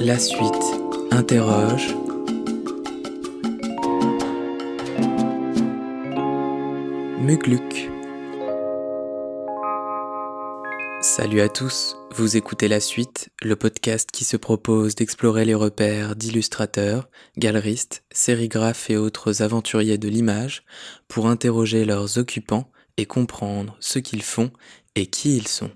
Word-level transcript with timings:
La 0.00 0.18
suite 0.18 0.50
interroge. 1.12 1.94
Mugluk. 7.20 7.88
Salut 11.02 11.40
à 11.40 11.48
tous, 11.48 11.96
vous 12.16 12.36
écoutez 12.36 12.66
La 12.66 12.80
Suite, 12.80 13.28
le 13.42 13.54
podcast 13.54 14.10
qui 14.10 14.24
se 14.24 14.36
propose 14.36 14.96
d'explorer 14.96 15.44
les 15.44 15.54
repères 15.54 16.16
d'illustrateurs, 16.16 17.08
galeristes, 17.38 18.02
sérigraphes 18.10 18.90
et 18.90 18.96
autres 18.96 19.40
aventuriers 19.40 19.98
de 19.98 20.08
l'image 20.08 20.64
pour 21.06 21.28
interroger 21.28 21.84
leurs 21.84 22.18
occupants 22.18 22.72
et 22.96 23.06
comprendre 23.06 23.76
ce 23.78 24.00
qu'ils 24.00 24.24
font 24.24 24.50
et 24.96 25.06
qui 25.06 25.36
ils 25.36 25.46
sont. 25.46 25.70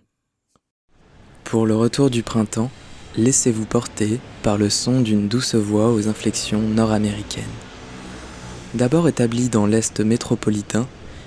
Pour 1.50 1.66
le 1.66 1.74
retour 1.74 2.10
du 2.10 2.22
printemps, 2.22 2.70
laissez-vous 3.16 3.64
porter 3.64 4.20
par 4.44 4.56
le 4.56 4.70
son 4.70 5.00
d'une 5.00 5.26
douce 5.26 5.56
voix 5.56 5.92
aux 5.92 6.06
inflexions 6.06 6.60
nord-américaines. 6.60 7.42
D'abord 8.74 9.08
établie 9.08 9.48
dans 9.48 9.66
l'Est 9.66 9.98
métropolitain, 9.98 10.86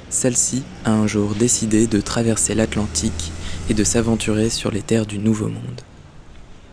celle-ci 0.09 0.63
a 0.86 0.94
un 0.94 1.08
jour 1.08 1.36
décidé 1.36 1.88
de 1.88 1.99
traverser 1.99 2.55
l'Atlantique 2.55 3.34
et 3.70 3.73
de 3.73 3.84
s'aventurer 3.84 4.49
sur 4.49 4.72
les 4.72 4.82
terres 4.82 5.05
du 5.05 5.20
Nouveau 5.20 5.49
Monde. 5.49 5.82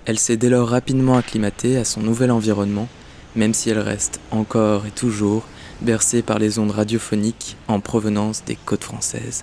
Elle 0.04 0.20
s'est 0.20 0.36
dès 0.36 0.48
lors 0.48 0.68
rapidement 0.68 1.16
acclimatée 1.16 1.76
à 1.76 1.84
son 1.84 2.02
nouvel 2.02 2.30
environnement, 2.30 2.86
même 3.34 3.52
si 3.52 3.68
elle 3.68 3.80
reste 3.80 4.20
encore 4.30 4.86
et 4.86 4.92
toujours 4.92 5.42
bercée 5.80 6.22
par 6.22 6.38
les 6.38 6.60
ondes 6.60 6.70
radiophoniques 6.70 7.56
en 7.66 7.80
provenance 7.80 8.44
des 8.44 8.54
côtes 8.54 8.84
françaises. 8.84 9.42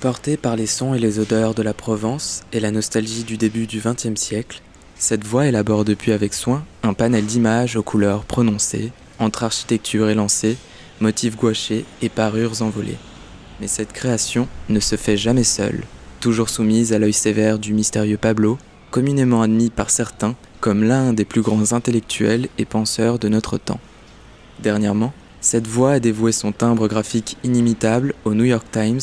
Portée 0.00 0.38
par 0.38 0.56
les 0.56 0.66
sons 0.66 0.94
et 0.94 0.98
les 0.98 1.18
odeurs 1.18 1.54
de 1.54 1.60
la 1.60 1.74
Provence 1.74 2.40
et 2.54 2.60
la 2.60 2.70
nostalgie 2.70 3.22
du 3.22 3.36
début 3.36 3.66
du 3.66 3.82
XXe 3.84 4.18
siècle, 4.18 4.62
cette 4.96 5.26
voix 5.26 5.46
élabore 5.46 5.84
depuis 5.84 6.12
avec 6.12 6.32
soin 6.32 6.64
un 6.82 6.94
panel 6.94 7.26
d'images 7.26 7.76
aux 7.76 7.82
couleurs 7.82 8.24
prononcées, 8.24 8.92
entre 9.18 9.44
architecture 9.44 10.08
élancée, 10.08 10.56
motifs 11.00 11.36
gouachés 11.36 11.84
et 12.00 12.08
parures 12.08 12.62
envolées. 12.62 12.96
Mais 13.60 13.66
cette 13.66 13.92
création 13.92 14.48
ne 14.70 14.80
se 14.80 14.96
fait 14.96 15.18
jamais 15.18 15.44
seule, 15.44 15.82
toujours 16.20 16.48
soumise 16.48 16.94
à 16.94 16.98
l'œil 16.98 17.12
sévère 17.12 17.58
du 17.58 17.74
mystérieux 17.74 18.16
Pablo, 18.16 18.56
communément 18.90 19.42
admis 19.42 19.68
par 19.68 19.90
certains 19.90 20.34
comme 20.60 20.82
l'un 20.82 21.12
des 21.12 21.26
plus 21.26 21.42
grands 21.42 21.72
intellectuels 21.72 22.48
et 22.56 22.64
penseurs 22.64 23.18
de 23.18 23.28
notre 23.28 23.58
temps. 23.58 23.80
Dernièrement, 24.62 25.12
cette 25.42 25.66
voix 25.66 25.92
a 25.92 26.00
dévoué 26.00 26.32
son 26.32 26.52
timbre 26.52 26.88
graphique 26.88 27.36
inimitable 27.44 28.14
au 28.24 28.32
New 28.32 28.44
York 28.44 28.66
Times 28.72 29.00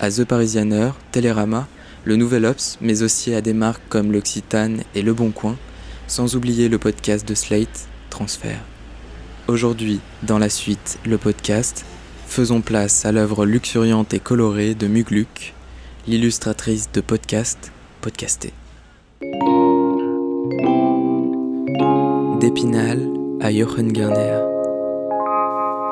à 0.00 0.10
The 0.10 0.24
Parisianer, 0.24 0.90
Télérama, 1.12 1.68
le 2.04 2.16
Nouvel 2.16 2.46
Ops, 2.46 2.78
mais 2.80 3.02
aussi 3.02 3.34
à 3.34 3.42
des 3.42 3.52
marques 3.52 3.82
comme 3.88 4.10
l'Occitane 4.10 4.82
et 4.94 5.02
Le 5.02 5.12
Bon 5.12 5.30
Coin, 5.30 5.56
sans 6.06 6.34
oublier 6.34 6.68
le 6.68 6.78
podcast 6.78 7.28
de 7.28 7.34
Slate, 7.34 7.88
Transfert. 8.08 8.60
Aujourd'hui, 9.46 10.00
dans 10.22 10.38
la 10.38 10.48
suite, 10.48 10.98
le 11.04 11.18
podcast, 11.18 11.84
faisons 12.26 12.62
place 12.62 13.04
à 13.04 13.12
l'œuvre 13.12 13.44
luxuriante 13.44 14.14
et 14.14 14.20
colorée 14.20 14.74
de 14.74 14.86
Mugluk, 14.86 15.54
l'illustratrice 16.06 16.90
de 16.92 17.02
podcast, 17.02 17.70
podcasté. 18.00 18.52
D'Épinal 22.40 23.06
à 23.40 23.52
Jochen 23.52 23.92
Garner. 23.92 24.40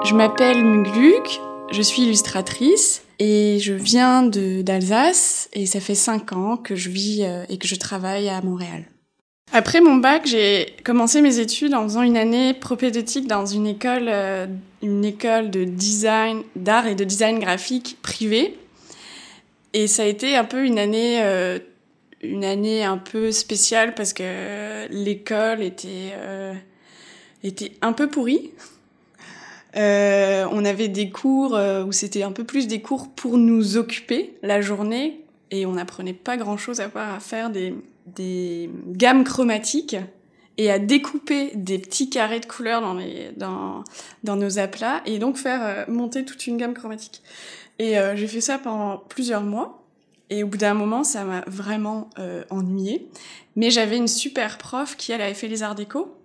Je 0.05 0.15
m'appelle 0.15 0.65
Mugluk, 0.65 1.41
je 1.71 1.83
suis 1.83 2.03
illustratrice 2.03 3.03
et 3.19 3.59
je 3.61 3.73
viens 3.73 4.23
d'Alsace 4.23 5.49
et 5.53 5.67
ça 5.67 5.81
fait 5.81 5.95
cinq 5.95 6.33
ans 6.33 6.57
que 6.57 6.75
je 6.75 6.89
vis 6.89 7.23
euh, 7.23 7.45
et 7.49 7.59
que 7.59 7.67
je 7.67 7.75
travaille 7.75 8.29
à 8.29 8.41
Montréal. 8.43 8.85
Après 9.53 9.81
mon 9.81 9.97
bac, 9.97 10.27
j'ai 10.27 10.75
commencé 10.85 11.23
mes 11.23 11.39
études 11.39 11.75
en 11.75 11.83
faisant 11.85 12.03
une 12.03 12.17
année 12.17 12.55
propédeutique 12.55 13.27
dans 13.27 13.47
une 13.47 13.67
école, 13.67 14.09
euh, 14.09 14.47
une 14.83 15.05
école 15.05 15.51
de 15.51 15.65
design, 15.65 16.43
d'art 16.55 16.87
et 16.87 16.95
de 16.95 17.05
design 17.05 17.39
graphique 17.39 17.99
privée. 18.03 18.59
Et 19.73 19.87
ça 19.87 20.03
a 20.03 20.07
été 20.07 20.37
un 20.37 20.45
peu 20.45 20.65
une 20.65 20.78
année, 20.78 21.23
euh, 21.23 21.59
une 22.23 22.45
année 22.45 22.84
un 22.84 22.99
peu 22.99 23.33
spéciale 23.33 23.95
parce 23.95 24.12
que 24.12 24.87
l'école 24.91 25.62
était, 25.62 26.12
était 27.43 27.73
un 27.81 27.93
peu 27.93 28.09
pourrie. 28.09 28.51
Euh, 29.77 30.47
on 30.51 30.65
avait 30.65 30.89
des 30.89 31.11
cours 31.11 31.55
euh, 31.55 31.84
où 31.84 31.93
c'était 31.93 32.23
un 32.23 32.33
peu 32.33 32.45
plus 32.45 32.67
des 32.69 32.81
cours 32.81 33.09
pour 33.09 33.37
nous 33.37 33.77
occuper 33.77 34.37
la 34.43 34.61
journée 34.61 35.25
et 35.51 35.67
on 35.67 35.73
n'apprenait 35.73 36.15
pas 36.15 36.37
grand-chose 36.37 36.81
à 36.81 36.89
part 36.89 37.15
à 37.15 37.21
faire 37.21 37.51
des, 37.51 37.75
des 38.07 38.71
gammes 38.87 39.25
chromatiques 39.25 39.97
et 40.57 40.71
à 40.71 40.78
découper 40.78 41.53
des 41.55 41.78
petits 41.78 42.11
carrés 42.11 42.41
de 42.41 42.47
couleurs 42.47 42.81
dans, 42.81 42.95
les, 42.95 43.31
dans, 43.37 43.84
dans 44.25 44.37
nos 44.37 44.59
aplats 44.59 45.03
et 45.07 45.19
donc 45.19 45.37
faire 45.37 45.61
euh, 45.62 45.84
monter 45.87 46.25
toute 46.25 46.47
une 46.47 46.57
gamme 46.57 46.75
chromatique. 46.75 47.23
Et 47.81 47.95
j'ai 48.17 48.27
fait 48.27 48.41
ça 48.41 48.59
pendant 48.59 48.97
plusieurs 48.97 49.45
mois. 49.45 49.84
Et 50.31 50.43
au 50.43 50.49
bout 50.49 50.59
d'un 50.59 50.75
moment, 50.75 51.05
ça 51.05 51.23
m'a 51.23 51.45
vraiment 51.47 52.11
ennuyé. 52.51 53.09
Mais 53.55 53.71
j'avais 53.71 53.97
une 53.97 54.09
super 54.09 54.59
prof 54.59 54.97
qui, 54.97 55.12
elle, 55.12 55.21
avait 55.21 55.33
fait 55.33 55.47
les 55.47 55.62
arts 55.62 55.77
déco 55.77 56.18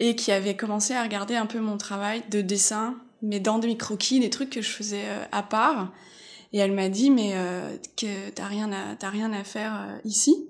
et 0.00 0.16
qui 0.16 0.32
avait 0.32 0.56
commencé 0.56 0.94
à 0.94 1.02
regarder 1.02 1.36
un 1.36 1.46
peu 1.46 1.60
mon 1.60 1.76
travail 1.76 2.22
de 2.30 2.40
dessin, 2.40 2.96
mais 3.22 3.38
dans 3.38 3.58
des 3.58 3.76
croquis, 3.76 4.18
des 4.18 4.30
trucs 4.30 4.50
que 4.50 4.62
je 4.62 4.70
faisais 4.70 5.04
euh, 5.04 5.24
à 5.30 5.42
part. 5.42 5.92
Et 6.52 6.58
elle 6.58 6.72
m'a 6.72 6.88
dit, 6.88 7.10
mais 7.10 7.32
euh, 7.34 7.76
que 7.96 8.30
t'as 8.30 8.46
rien 8.46 8.70
à 8.72 9.10
rien 9.10 9.32
à 9.32 9.44
faire 9.44 9.74
euh, 9.74 9.98
ici, 10.04 10.48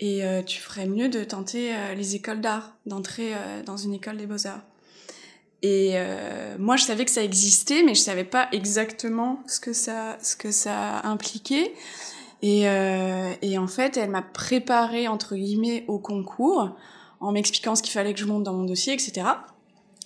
et 0.00 0.22
tu 0.44 0.60
ferais 0.60 0.86
mieux 0.86 1.08
de 1.08 1.22
tenter 1.22 1.72
les 1.96 2.16
écoles 2.16 2.40
d'art, 2.40 2.76
d'entrer 2.84 3.32
dans 3.64 3.76
une 3.76 3.94
école 3.94 4.16
des 4.16 4.26
beaux 4.26 4.46
arts. 4.46 4.60
Et 5.62 5.94
moi, 6.58 6.76
je 6.76 6.82
savais 6.82 7.04
que 7.04 7.12
ça 7.12 7.22
existait, 7.22 7.84
mais 7.84 7.94
je 7.94 8.00
savais 8.00 8.24
pas 8.24 8.48
exactement 8.50 9.42
ce 9.46 9.60
que 9.60 9.72
ça 9.72 10.18
ce 10.20 10.36
que 10.36 10.50
ça 10.50 11.00
impliquait. 11.04 11.72
Et, 12.42 12.62
et 12.62 13.56
en 13.56 13.68
fait, 13.68 13.96
elle 13.96 14.10
m'a 14.10 14.20
préparé 14.20 15.06
entre 15.06 15.36
guillemets 15.36 15.84
au 15.86 16.00
concours 16.00 16.76
en 17.24 17.32
m'expliquant 17.32 17.74
ce 17.74 17.82
qu'il 17.82 17.92
fallait 17.92 18.12
que 18.14 18.20
je 18.20 18.26
monte 18.26 18.42
dans 18.42 18.52
mon 18.52 18.64
dossier, 18.64 18.92
etc. 18.92 19.26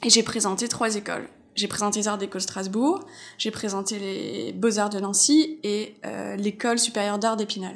Et 0.05 0.11
j'ai 0.11 0.23
présenté 0.23 0.69
trois 0.69 0.95
écoles. 0.97 1.29
J'ai 1.57 1.67
présenté 1.67 1.99
les 1.99 2.07
Arts 2.07 2.19
d'École 2.19 2.41
Strasbourg, 2.41 3.01
j'ai 3.37 3.51
présenté 3.51 3.99
les 3.99 4.53
Beaux-Arts 4.53 4.91
de 4.91 5.01
Nancy 5.01 5.59
et 5.65 5.97
euh, 6.07 6.37
l'École 6.37 6.79
supérieure 6.79 7.19
d'art 7.19 7.37
d'Épinal. 7.37 7.75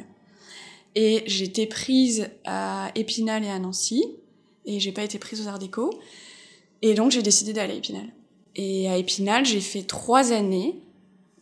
Et 0.94 1.24
j'ai 1.26 1.46
été 1.46 1.66
prise 1.66 2.30
à 2.44 2.92
Épinal 2.94 3.42
et 3.42 3.48
à 3.48 3.58
Nancy, 3.58 4.04
et 4.66 4.78
j'ai 4.78 4.92
pas 4.92 5.02
été 5.02 5.18
prise 5.18 5.44
aux 5.44 5.48
Arts 5.48 5.58
Déco. 5.58 5.90
Et 6.82 6.94
donc 6.94 7.10
j'ai 7.10 7.22
décidé 7.22 7.52
d'aller 7.52 7.72
à 7.72 7.76
Épinal. 7.76 8.06
Et 8.54 8.88
à 8.88 8.98
Épinal, 8.98 9.44
j'ai 9.44 9.60
fait 9.60 9.82
trois 9.82 10.30
années, 10.30 10.76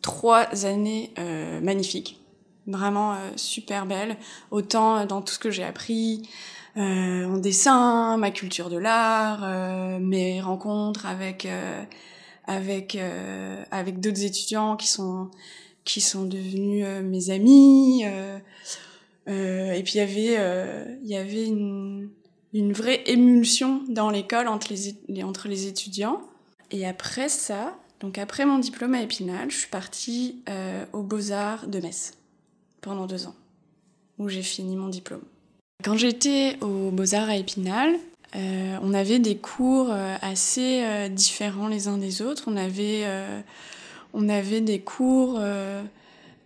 trois 0.01 0.65
années 0.65 1.13
euh, 1.19 1.61
magnifiques, 1.61 2.21
vraiment 2.67 3.13
euh, 3.13 3.31
super 3.37 3.85
belles, 3.85 4.17
autant 4.51 5.05
dans 5.05 5.21
tout 5.21 5.35
ce 5.35 5.39
que 5.39 5.51
j'ai 5.51 5.65
appris, 5.65 6.23
euh, 6.77 7.25
en 7.25 7.39
dessin, 7.39 8.17
ma 8.17 8.31
culture 8.31 8.71
de 8.71 8.77
l'art, 8.77 9.43
euh, 9.45 9.99
mes 9.99 10.41
rencontres 10.41 11.07
avec 11.07 11.47
euh, 11.47 11.83
avec 12.47 12.95
euh, 12.95 13.63
avec 13.71 14.01
d'autres 14.01 14.25
étudiants 14.25 14.77
qui 14.77 14.89
sont 14.89 15.31
qui 15.85 16.01
sont 16.01 16.25
devenus 16.25 16.85
mes 17.05 17.31
amis. 17.31 18.05
et 19.27 19.83
puis 19.85 19.93
il 19.95 19.99
y 19.99 20.01
avait 20.01 20.99
il 21.03 21.09
y 21.09 21.17
avait 21.17 21.47
une 21.47 22.11
une 22.53 22.73
vraie 22.73 23.03
émulsion 23.07 23.83
dans 23.89 24.11
l'école 24.11 24.49
entre 24.49 24.73
les, 24.73 25.23
entre 25.23 25.49
les 25.49 25.67
étudiants. 25.67 26.21
Et 26.71 26.87
après 26.87 27.29
ça, 27.29 27.79
donc 28.01 28.19
après 28.19 28.47
mon 28.47 28.59
diplôme 28.59 28.95
à 28.95 29.03
Épinal, 29.03 29.51
je 29.51 29.57
suis 29.57 29.71
partie 29.71 30.43
euh, 30.49 30.85
aux 30.93 31.03
Beaux-Arts 31.03 31.67
de 31.67 31.81
Metz 31.81 32.15
pendant 32.81 33.07
deux 33.07 33.27
ans, 33.27 33.35
où 34.19 34.29
j'ai 34.29 34.43
fini 34.43 34.77
mon 34.77 34.89
diplôme. 34.89 35.23
Quand 35.83 35.97
j'étais 35.97 36.57
aux 36.61 36.91
Beaux-Arts 36.91 37.31
à 37.31 37.37
Épinal, 37.37 37.95
euh, 38.37 38.77
on 38.83 38.93
avait 38.93 39.19
des 39.19 39.37
cours 39.37 39.89
euh, 39.91 40.17
assez 40.21 40.83
euh, 40.85 41.09
différents 41.09 41.69
les 41.69 41.89
uns 41.89 41.97
des 41.97 42.23
autres. 42.23 42.45
On 42.47 42.57
avait, 42.57 43.07
on 44.13 44.29
avait 44.29 44.61
des 44.61 44.81
cours 44.81 45.41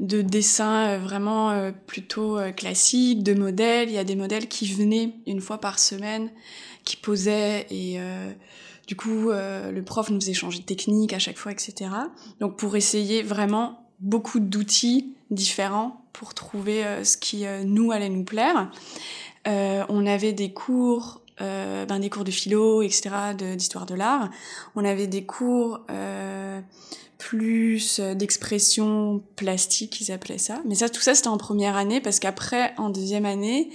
de 0.00 0.22
dessin 0.22 0.98
vraiment 0.98 1.72
plutôt 1.86 2.38
classiques, 2.56 3.22
de 3.22 3.34
modèles. 3.34 3.88
Il 3.88 3.94
y 3.94 3.98
a 3.98 4.04
des 4.04 4.16
modèles 4.16 4.48
qui 4.48 4.72
venaient 4.72 5.14
une 5.26 5.40
fois 5.40 5.58
par 5.58 5.78
semaine, 5.78 6.30
qui 6.84 6.96
posaient 6.96 7.66
et 7.70 7.98
du 8.86 8.96
coup 8.96 9.30
le 9.30 9.80
prof 9.80 10.10
nous 10.10 10.20
faisait 10.20 10.34
changer 10.34 10.60
de 10.60 10.64
technique 10.64 11.12
à 11.12 11.18
chaque 11.18 11.38
fois, 11.38 11.52
etc. 11.52 11.90
Donc 12.40 12.56
pour 12.56 12.76
essayer 12.76 13.22
vraiment 13.22 13.88
beaucoup 14.00 14.40
d'outils 14.40 15.14
différents 15.30 16.04
pour 16.12 16.34
trouver 16.34 16.84
ce 17.02 17.16
qui 17.16 17.44
nous 17.64 17.90
allait 17.90 18.10
nous 18.10 18.24
plaire. 18.24 18.70
Euh, 19.46 19.84
on 19.88 20.06
avait 20.06 20.32
des 20.32 20.52
cours, 20.52 21.20
euh, 21.40 21.84
ben 21.86 21.98
des 21.98 22.10
cours 22.10 22.24
de 22.24 22.30
philo, 22.30 22.82
etc., 22.82 23.10
d'histoire 23.56 23.86
de, 23.86 23.94
l'art. 23.94 24.30
On 24.74 24.84
avait 24.84 25.06
des 25.06 25.24
cours 25.24 25.80
euh, 25.90 26.60
plus 27.18 28.00
d'expression 28.00 29.22
plastique, 29.36 30.00
ils 30.00 30.12
appelaient 30.12 30.38
ça. 30.38 30.60
Mais 30.66 30.74
ça, 30.74 30.88
tout 30.88 31.00
ça, 31.00 31.14
c'était 31.14 31.28
en 31.28 31.38
première 31.38 31.76
année, 31.76 32.00
parce 32.00 32.18
qu'après, 32.18 32.74
en 32.78 32.90
deuxième 32.90 33.26
année, 33.26 33.70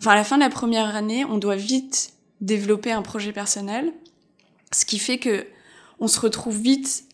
enfin, 0.00 0.12
à 0.12 0.16
la 0.16 0.24
fin 0.24 0.36
de 0.36 0.42
la 0.42 0.50
première 0.50 0.96
année, 0.96 1.24
on 1.24 1.38
doit 1.38 1.56
vite 1.56 2.12
développer 2.40 2.92
un 2.92 3.02
projet 3.02 3.32
personnel, 3.32 3.92
ce 4.72 4.84
qui 4.84 4.98
fait 4.98 5.18
que 5.18 5.46
on 6.00 6.06
se 6.06 6.20
retrouve 6.20 6.56
vite 6.56 7.04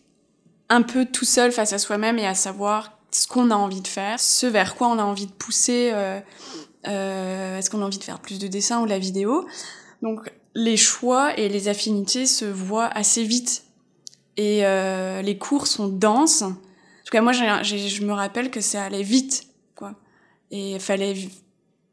un 0.69 0.81
peu 0.81 1.05
tout 1.05 1.25
seul 1.25 1.51
face 1.51 1.73
à 1.73 1.79
soi-même 1.79 2.19
et 2.19 2.27
à 2.27 2.35
savoir 2.35 2.95
ce 3.11 3.27
qu'on 3.27 3.49
a 3.51 3.55
envie 3.55 3.81
de 3.81 3.87
faire, 3.87 4.19
ce 4.19 4.45
vers 4.45 4.75
quoi 4.75 4.87
on 4.87 4.99
a 4.99 5.03
envie 5.03 5.27
de 5.27 5.31
pousser. 5.31 5.91
Euh, 5.93 6.19
euh, 6.19 6.21
Est-ce 6.85 7.69
qu'on 7.69 7.81
a 7.81 7.85
envie 7.85 7.97
de 7.97 8.03
faire 8.03 8.19
plus 8.19 8.39
de 8.39 8.47
dessins 8.47 8.81
ou 8.81 8.85
de 8.85 8.89
la 8.89 8.99
vidéo? 8.99 9.45
Donc 10.01 10.31
les 10.55 10.77
choix 10.77 11.37
et 11.37 11.49
les 11.49 11.67
affinités 11.67 12.25
se 12.25 12.45
voient 12.45 12.87
assez 12.87 13.23
vite 13.23 13.65
et 14.37 14.65
euh, 14.65 15.21
les 15.21 15.37
cours 15.37 15.67
sont 15.67 15.87
denses. 15.87 16.41
En 16.41 16.51
tout 16.51 17.11
cas, 17.11 17.21
moi, 17.21 17.33
je 17.33 18.03
me 18.03 18.13
rappelle 18.13 18.49
que 18.49 18.61
ça 18.61 18.83
allait 18.83 19.03
vite, 19.03 19.47
quoi. 19.75 19.95
Et 20.51 20.79
fallait 20.79 21.15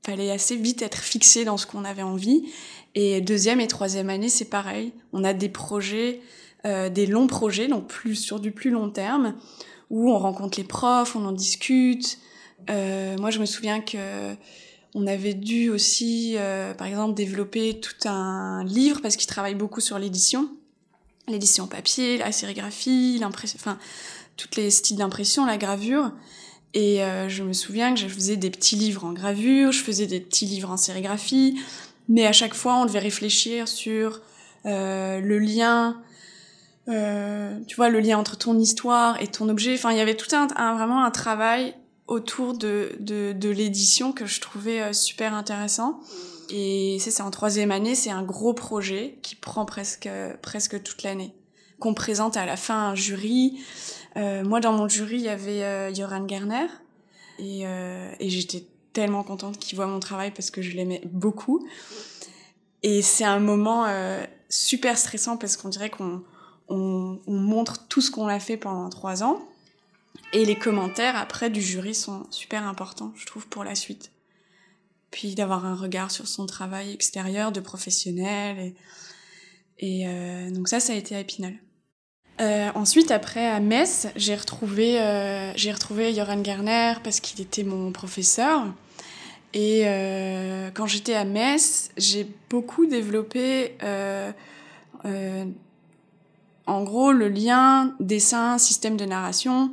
fallait 0.05 0.33
assez 0.33 0.57
vite 0.57 0.83
être 0.83 0.99
fixé 0.99 1.45
dans 1.45 1.57
ce 1.57 1.65
qu'on 1.65 1.85
avait 1.85 2.03
envie. 2.03 2.51
Et 2.97 3.21
deuxième 3.21 3.61
et 3.61 3.69
troisième 3.69 4.11
année, 4.11 4.29
c'est 4.29 4.51
pareil. 4.51 4.93
On 5.13 5.23
a 5.23 5.33
des 5.33 5.49
projets, 5.49 6.21
euh, 6.67 6.89
des 6.89 7.07
longs 7.07 7.29
projets, 7.29 7.69
donc 7.69 7.87
plus 7.87 8.17
sur 8.17 8.41
du 8.41 8.51
plus 8.51 8.71
long 8.71 8.91
terme, 8.91 9.37
où 9.91 10.11
on 10.11 10.19
rencontre 10.19 10.59
les 10.59 10.65
profs, 10.65 11.15
on 11.15 11.25
en 11.25 11.31
discute. 11.31 12.19
Euh, 12.69 13.17
moi, 13.19 13.31
je 13.31 13.39
me 13.39 13.47
souviens 13.47 13.81
que 13.81 14.35
on 14.95 15.07
avait 15.07 15.35
dû 15.35 15.71
aussi, 15.71 16.35
euh, 16.37 16.75
par 16.75 16.87
exemple, 16.87 17.15
développer 17.15 17.81
tout 17.81 18.09
un 18.09 18.63
livre 18.65 19.01
parce 19.01 19.17
qu'ils 19.17 19.29
travaillent 19.29 19.55
beaucoup 19.55 19.81
sur 19.81 19.99
l'édition, 19.99 20.51
l'édition 21.29 21.67
papier, 21.67 22.19
la 22.19 22.33
sérigraphie, 22.33 23.19
l'impression, 23.19 23.57
enfin, 23.59 23.79
toutes 24.37 24.57
les 24.57 24.71
styles 24.71 24.99
d'impression, 24.99 25.47
la 25.47 25.57
gravure. 25.57 26.13
Et 26.75 27.03
euh, 27.03 27.29
je 27.29 27.43
me 27.43 27.53
souviens 27.53 27.95
que 27.95 28.01
je 28.01 28.09
faisais 28.09 28.37
des 28.37 28.51
petits 28.51 28.77
livres 28.77 29.05
en 29.05 29.13
gravure, 29.13 29.73
je 29.73 29.83
faisais 29.83 30.07
des 30.07 30.21
petits 30.21 30.47
livres 30.47 30.71
en 30.71 30.77
sérigraphie, 30.77 31.61
mais 32.09 32.27
à 32.27 32.33
chaque 32.33 32.55
fois, 32.55 32.77
on 32.77 32.87
devait 32.87 32.99
réfléchir 32.99 33.69
sur 33.69 34.21
euh, 34.65 35.21
le 35.21 35.39
lien, 35.39 36.01
euh, 36.89 37.59
tu 37.67 37.77
vois, 37.77 37.91
le 37.91 38.01
lien 38.01 38.19
entre 38.19 38.37
ton 38.37 38.59
histoire 38.59 39.21
et 39.21 39.27
ton 39.27 39.49
objet. 39.49 39.75
Enfin, 39.75 39.93
il 39.93 39.99
y 39.99 40.01
avait 40.01 40.17
tout 40.17 40.35
un 40.35 40.47
vraiment 40.47 41.05
un 41.05 41.11
travail 41.11 41.75
autour 42.13 42.55
de, 42.55 42.95
de, 43.01 43.49
l'édition 43.49 44.13
que 44.13 44.27
je 44.27 44.41
trouvais 44.41 44.83
euh, 44.83 44.93
super 44.93 45.35
intéressant. 45.35 46.01
Et 46.51 46.99
c'est 47.01 47.23
en 47.23 47.31
troisième 47.31 47.71
année, 47.71 47.95
c'est 47.95 48.11
un 48.11 48.23
gros 48.23 48.53
projet 48.53 49.19
qui 49.23 49.35
prend 49.35 49.65
presque, 49.65 50.09
presque 50.43 50.83
toute 50.83 51.03
l'année, 51.03 51.35
qu'on 51.79 51.95
présente 51.95 52.37
à 52.37 52.45
la 52.45 52.57
fin 52.57 52.91
un 52.91 52.95
jury. 52.95 53.59
Euh, 54.17 54.45
moi, 54.45 54.61
dans 54.61 54.73
mon 54.73 54.87
jury, 54.87 55.17
il 55.17 55.23
y 55.23 55.29
avait 55.31 55.63
euh, 55.63 55.95
Joran 55.95 56.29
Gerner. 56.29 56.67
Et, 57.39 57.67
euh, 57.67 58.13
et 58.21 58.29
j'étais 58.29 58.67
tellement 58.93 59.23
contente 59.23 59.59
qu'il 59.59 59.77
voit 59.77 59.87
mon 59.87 59.99
travail 59.99 60.31
parce 60.31 60.51
que 60.51 60.61
je 60.61 60.77
l'aimais 60.77 61.01
beaucoup. 61.07 61.67
Et 62.83 63.01
c'est 63.01 63.25
un 63.25 63.41
moment 63.41 63.87
super 64.51 64.99
stressant 64.99 65.39
parce 65.39 65.57
qu'on 65.57 65.69
dirait 65.71 65.89
qu'on 65.89 66.23
on, 66.69 67.19
on 67.27 67.33
montre 67.33 67.87
tout 67.89 68.01
ce 68.01 68.11
qu'on 68.11 68.27
a 68.27 68.41
fait 68.41 68.59
pendant 68.59 68.91
trois 68.91 69.23
ans. 69.23 69.41
Et 70.33 70.45
les 70.45 70.57
commentaires 70.57 71.17
après 71.17 71.51
du 71.51 71.61
jury 71.61 71.95
sont 71.95 72.27
super 72.31 72.67
importants, 72.67 73.13
je 73.17 73.27
trouve, 73.27 73.47
pour 73.49 73.65
la 73.65 73.75
suite. 73.75 74.13
Puis 75.11 75.35
d'avoir 75.35 75.67
un 75.67 75.75
regard 75.75 76.11
sur 76.11 76.27
son 76.27 76.47
travail 76.47 76.93
extérieur 76.93 77.53
de 77.53 77.61
professionnel. 77.61 78.59
Et, 78.59 78.75
et 79.79 80.09
euh, 80.09 80.51
donc 80.51 80.69
ça, 80.69 80.81
ça 80.81 80.95
a 80.95 80.97
été 80.97 81.15
à 81.15 81.21
Épinal. 81.21 81.55
Euh, 82.41 82.71
ensuite, 82.75 83.11
après, 83.11 83.47
à 83.47 83.61
Metz, 83.61 84.09
j'ai 84.17 84.35
retrouvé, 84.35 85.01
euh, 85.01 85.53
j'ai 85.55 85.71
retrouvé 85.71 86.15
Joran 86.15 86.43
Gerner 86.43 86.95
parce 87.05 87.21
qu'il 87.21 87.41
était 87.41 87.63
mon 87.63 87.93
professeur. 87.93 88.65
Et 89.55 89.83
euh, 89.85 90.71
quand 90.73 90.87
j'étais 90.87 91.15
à 91.15 91.25
Metz, 91.25 91.91
j'ai 91.99 92.27
beaucoup 92.49 92.87
développé, 92.87 93.77
euh, 93.83 94.33
euh, 95.05 95.45
en 96.67 96.83
gros, 96.85 97.13
le 97.13 97.29
lien 97.29 97.95
dessin, 98.01 98.57
système 98.57 98.97
de 98.97 99.05
narration. 99.05 99.73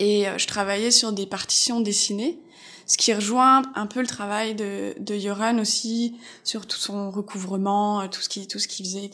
Et 0.00 0.26
euh, 0.26 0.36
je 0.36 0.48
travaillais 0.48 0.90
sur 0.90 1.12
des 1.12 1.26
partitions 1.26 1.80
dessinées, 1.80 2.40
ce 2.86 2.98
qui 2.98 3.14
rejoint 3.14 3.62
un 3.76 3.86
peu 3.86 4.00
le 4.00 4.08
travail 4.08 4.56
de, 4.56 4.94
de 4.98 5.16
Joran 5.16 5.58
aussi 5.58 6.16
sur 6.42 6.66
tout 6.66 6.78
son 6.78 7.12
recouvrement, 7.12 8.08
tout 8.08 8.20
ce 8.20 8.28
qui, 8.28 8.48
tout 8.48 8.58
ce 8.58 8.66
qui 8.66 8.82
faisait 8.82 9.10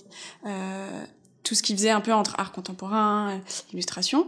tout 1.47 1.55
ce 1.55 1.63
qu'il 1.63 1.77
faisait 1.77 1.91
un 1.91 2.01
peu 2.01 2.13
entre 2.13 2.35
art 2.39 2.51
contemporain, 2.51 3.41
illustration. 3.73 4.27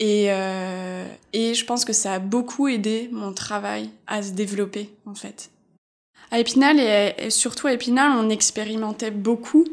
Et, 0.00 0.26
euh, 0.28 1.06
et 1.32 1.54
je 1.54 1.64
pense 1.64 1.84
que 1.84 1.92
ça 1.92 2.14
a 2.14 2.18
beaucoup 2.18 2.68
aidé 2.68 3.08
mon 3.12 3.32
travail 3.32 3.90
à 4.06 4.22
se 4.22 4.30
développer, 4.30 4.90
en 5.06 5.14
fait. 5.14 5.50
À 6.30 6.38
Épinal, 6.38 6.78
et, 6.78 7.14
et 7.18 7.30
surtout 7.30 7.66
à 7.66 7.72
Épinal, 7.72 8.12
on 8.12 8.30
expérimentait 8.30 9.10
beaucoup, 9.10 9.66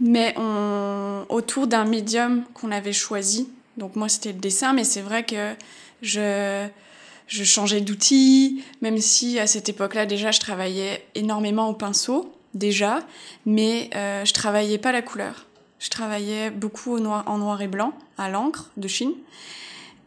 mais 0.00 0.34
on, 0.38 1.26
autour 1.28 1.66
d'un 1.66 1.84
médium 1.84 2.44
qu'on 2.54 2.70
avait 2.70 2.92
choisi. 2.92 3.50
Donc 3.78 3.96
moi, 3.96 4.08
c'était 4.08 4.32
le 4.32 4.38
dessin, 4.38 4.72
mais 4.72 4.84
c'est 4.84 5.00
vrai 5.00 5.24
que 5.24 5.54
je, 6.02 6.66
je 7.28 7.44
changeais 7.44 7.80
d'outils, 7.80 8.62
même 8.82 8.98
si 8.98 9.38
à 9.38 9.46
cette 9.46 9.68
époque-là, 9.68 10.04
déjà, 10.04 10.30
je 10.30 10.40
travaillais 10.40 11.06
énormément 11.14 11.68
au 11.68 11.74
pinceau, 11.74 12.34
déjà, 12.54 13.00
mais 13.46 13.88
euh, 13.94 14.24
je 14.24 14.32
travaillais 14.34 14.78
pas 14.78 14.92
la 14.92 15.02
couleur. 15.02 15.46
Je 15.78 15.90
travaillais 15.90 16.50
beaucoup 16.50 16.98
en 16.98 17.38
noir 17.38 17.62
et 17.62 17.68
blanc, 17.68 17.92
à 18.16 18.28
l'encre 18.28 18.70
de 18.76 18.88
Chine. 18.88 19.12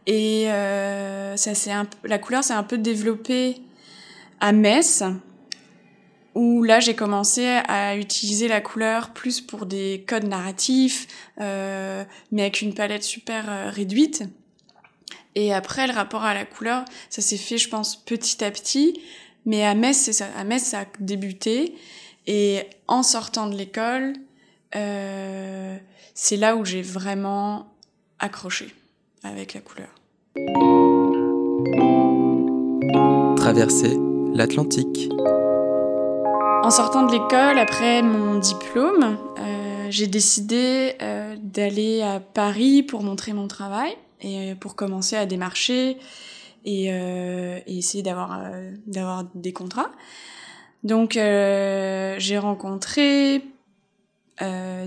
Et 0.06 0.50
euh, 0.50 1.36
ça, 1.36 1.54
c'est 1.54 1.70
la 2.04 2.18
couleur 2.18 2.44
s'est 2.44 2.52
un 2.52 2.62
peu 2.62 2.76
développée 2.76 3.56
à 4.40 4.52
Metz, 4.52 5.02
où 6.34 6.62
là, 6.62 6.80
j'ai 6.80 6.94
commencé 6.94 7.46
à 7.46 7.96
utiliser 7.96 8.48
la 8.48 8.60
couleur 8.60 9.10
plus 9.10 9.40
pour 9.40 9.66
des 9.66 10.04
codes 10.06 10.26
narratifs, 10.26 11.06
euh, 11.40 12.04
mais 12.30 12.42
avec 12.42 12.62
une 12.62 12.74
palette 12.74 13.02
super 13.02 13.50
euh, 13.50 13.70
réduite. 13.70 14.24
Et 15.34 15.52
après, 15.52 15.86
le 15.86 15.92
rapport 15.92 16.24
à 16.24 16.34
la 16.34 16.44
couleur, 16.44 16.84
ça 17.10 17.22
s'est 17.22 17.36
fait, 17.36 17.58
je 17.58 17.68
pense, 17.68 17.96
petit 17.96 18.44
à 18.44 18.50
petit. 18.50 19.00
Mais 19.46 19.64
à 19.64 19.74
Metz, 19.74 20.10
ça, 20.10 20.26
à 20.36 20.42
a 20.42 20.84
débuté. 21.00 21.74
Et 22.26 22.60
en 22.86 23.02
sortant 23.02 23.46
de 23.46 23.56
l'école, 23.56 24.12
euh, 24.76 25.76
c'est 26.14 26.36
là 26.36 26.56
où 26.56 26.64
j'ai 26.64 26.82
vraiment 26.82 27.74
accroché 28.18 28.74
avec 29.22 29.54
la 29.54 29.60
couleur. 29.60 29.88
Traverser 33.36 33.96
l'Atlantique. 34.34 35.08
En 36.62 36.70
sortant 36.70 37.04
de 37.04 37.10
l'école, 37.10 37.58
après 37.58 38.02
mon 38.02 38.38
diplôme, 38.38 39.18
euh, 39.38 39.86
j'ai 39.90 40.06
décidé 40.06 40.94
euh, 41.02 41.34
d'aller 41.42 42.02
à 42.02 42.20
Paris 42.20 42.84
pour 42.84 43.02
montrer 43.02 43.32
mon 43.32 43.48
travail 43.48 43.96
et 44.20 44.54
pour 44.54 44.76
commencer 44.76 45.16
à 45.16 45.26
démarcher 45.26 45.98
et, 46.64 46.92
euh, 46.92 47.58
essayer 47.66 48.04
d'avoir 48.04 48.40
euh, 48.44 49.22
des 49.34 49.52
contrats. 49.52 49.90
Donc 50.84 51.16
euh, 51.16 52.14
j'ai 52.18 52.38
rencontré 52.38 53.42
euh, 54.40 54.86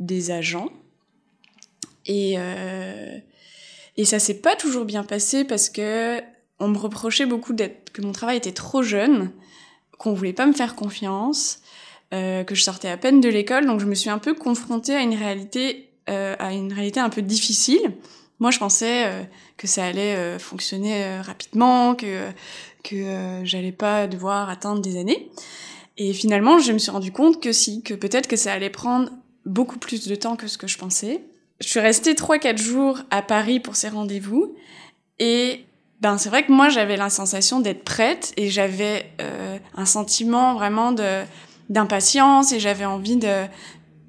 des 0.00 0.30
agents 0.30 0.68
et 2.04 2.36
ça 4.04 4.18
s'est 4.18 4.40
pas 4.40 4.54
toujours 4.54 4.84
bien 4.84 5.02
passé 5.02 5.44
parce 5.44 5.70
que 5.70 6.20
on 6.58 6.68
me 6.68 6.78
reprochait 6.78 7.26
beaucoup 7.26 7.54
que 7.54 8.02
mon 8.02 8.12
travail 8.12 8.36
était 8.36 8.52
trop 8.52 8.82
jeune, 8.82 9.32
qu'on 9.98 10.12
voulait 10.12 10.32
pas 10.32 10.46
me 10.46 10.52
faire 10.52 10.74
confiance, 10.76 11.60
euh, 12.14 12.44
que 12.44 12.54
je 12.54 12.62
sortais 12.62 12.88
à 12.88 12.96
peine 12.96 13.20
de 13.20 13.28
l'école, 13.28 13.66
donc 13.66 13.80
je 13.80 13.86
me 13.86 13.94
suis 13.94 14.10
un 14.10 14.18
peu 14.18 14.34
confrontée 14.34 14.94
à 14.94 15.00
une 15.00 15.14
réalité 15.14 15.90
euh, 16.08 16.36
à 16.38 16.52
une 16.52 16.72
réalité 16.72 17.00
un 17.00 17.10
peu 17.10 17.20
difficile. 17.22 17.92
Moi, 18.38 18.52
je 18.52 18.58
pensais 18.58 19.06
euh, 19.06 19.22
que 19.56 19.66
ça 19.66 19.84
allait 19.84 20.38
fonctionner 20.38 21.20
rapidement, 21.20 21.94
que 21.94 22.28
que 22.84 23.40
j'allais 23.42 23.72
pas 23.72 24.06
devoir 24.06 24.48
attendre 24.48 24.80
des 24.80 24.98
années. 24.98 25.30
Et 25.96 26.12
finalement, 26.12 26.58
je 26.60 26.72
me 26.72 26.78
suis 26.78 26.92
rendu 26.92 27.10
compte 27.10 27.42
que 27.42 27.50
si, 27.50 27.82
que 27.82 27.94
peut-être 27.94 28.28
que 28.28 28.36
ça 28.36 28.52
allait 28.52 28.70
prendre 28.70 29.10
beaucoup 29.46 29.78
plus 29.78 30.06
de 30.06 30.14
temps 30.14 30.36
que 30.36 30.46
ce 30.46 30.58
que 30.58 30.66
je 30.66 30.76
pensais. 30.76 31.22
Je 31.60 31.68
suis 31.68 31.80
restée 31.80 32.14
3-4 32.14 32.58
jours 32.58 33.00
à 33.10 33.22
Paris 33.22 33.60
pour 33.60 33.76
ces 33.76 33.88
rendez-vous 33.88 34.54
et 35.18 35.64
ben 36.00 36.18
c'est 36.18 36.28
vrai 36.28 36.44
que 36.44 36.52
moi 36.52 36.68
j'avais 36.68 36.96
la 36.96 37.10
sensation 37.10 37.60
d'être 37.60 37.84
prête 37.84 38.32
et 38.36 38.50
j'avais 38.50 39.10
euh, 39.20 39.58
un 39.74 39.86
sentiment 39.86 40.54
vraiment 40.54 40.92
de 40.92 41.22
d'impatience 41.68 42.52
et 42.52 42.60
j'avais 42.60 42.84
envie 42.84 43.16
de 43.16 43.44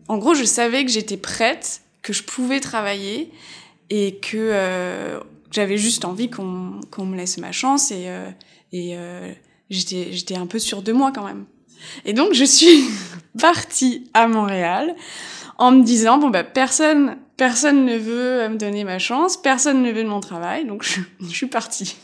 en 0.08 0.17
gros 0.17 0.34
je 0.34 0.44
savais 0.44 0.86
que 0.86 0.91
j'étais 0.91 1.17
prête 1.17 1.82
que 2.01 2.13
je 2.13 2.24
pouvais 2.24 2.60
travailler 2.60 3.32
et 3.89 4.20
que 4.20 4.38
euh, 4.38 5.20
j'avais 5.51 5.77
juste 5.77 6.06
envie 6.06 6.29
qu'on 6.29 6.79
qu'on 6.91 7.06
me 7.06 7.17
laisse 7.17 7.38
ma 7.38 7.51
chance 7.51 7.91
et 7.91 8.06
euh, 8.08 8.29
et 8.72 8.98
euh, 8.98 9.32
j'étais 9.70 10.10
j'étais 10.12 10.36
un 10.36 10.46
peu 10.46 10.60
sûre 10.60 10.82
de 10.82 10.91
moi 10.91 11.12
quand 11.13 11.25
même. 11.25 11.46
Et 12.06 12.13
donc 12.13 12.34
je 12.34 12.46
suis 12.46 12.86
partie 13.39 14.10
à 14.13 14.27
Montréal 14.27 14.96
en 15.58 15.72
me 15.72 15.84
disant 15.84 16.17
bon 16.17 16.29
bah 16.29 16.44
personne 16.44 17.17
Personne 17.38 17.86
ne 17.86 17.98
veut 17.98 18.50
me 18.50 18.58
donner 18.58 18.84
ma 18.84 19.00
chance, 19.00 19.38
personne 19.38 19.84
ne 19.84 19.91
veut 19.91 20.03
de 20.03 20.10
mon 20.10 20.20
travail, 20.20 20.65
donc 20.65 20.84
je, 20.84 21.01
suis 21.29 21.48
partie. 21.48 21.98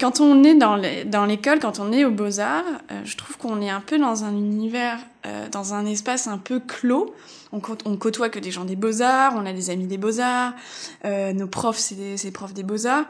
Quand 0.00 0.20
on 0.20 0.42
est 0.42 0.54
dans 0.54 1.26
l'école, 1.26 1.60
quand 1.60 1.78
on 1.78 1.92
est 1.92 2.04
aux 2.04 2.10
beaux-arts, 2.10 2.64
euh, 2.90 3.02
je 3.04 3.16
trouve 3.16 3.36
qu'on 3.36 3.60
est 3.60 3.68
un 3.68 3.82
peu 3.82 3.98
dans 3.98 4.24
un 4.24 4.32
univers, 4.32 4.98
euh, 5.26 5.48
dans 5.50 5.74
un 5.74 5.84
espace 5.84 6.26
un 6.26 6.38
peu 6.38 6.60
clos. 6.60 7.14
On, 7.52 7.60
on, 7.84 7.96
côtoie 7.98 8.30
que 8.30 8.38
des 8.38 8.50
gens 8.50 8.64
des 8.64 8.74
beaux-arts, 8.74 9.34
on 9.36 9.44
a 9.44 9.52
des 9.52 9.68
amis 9.68 9.86
des 9.86 9.98
beaux-arts, 9.98 10.54
euh, 11.04 11.34
nos 11.34 11.46
profs, 11.46 11.76
c'est 11.76 11.94
des, 11.94 12.30
profs 12.30 12.54
des 12.54 12.62
beaux-arts. 12.62 13.04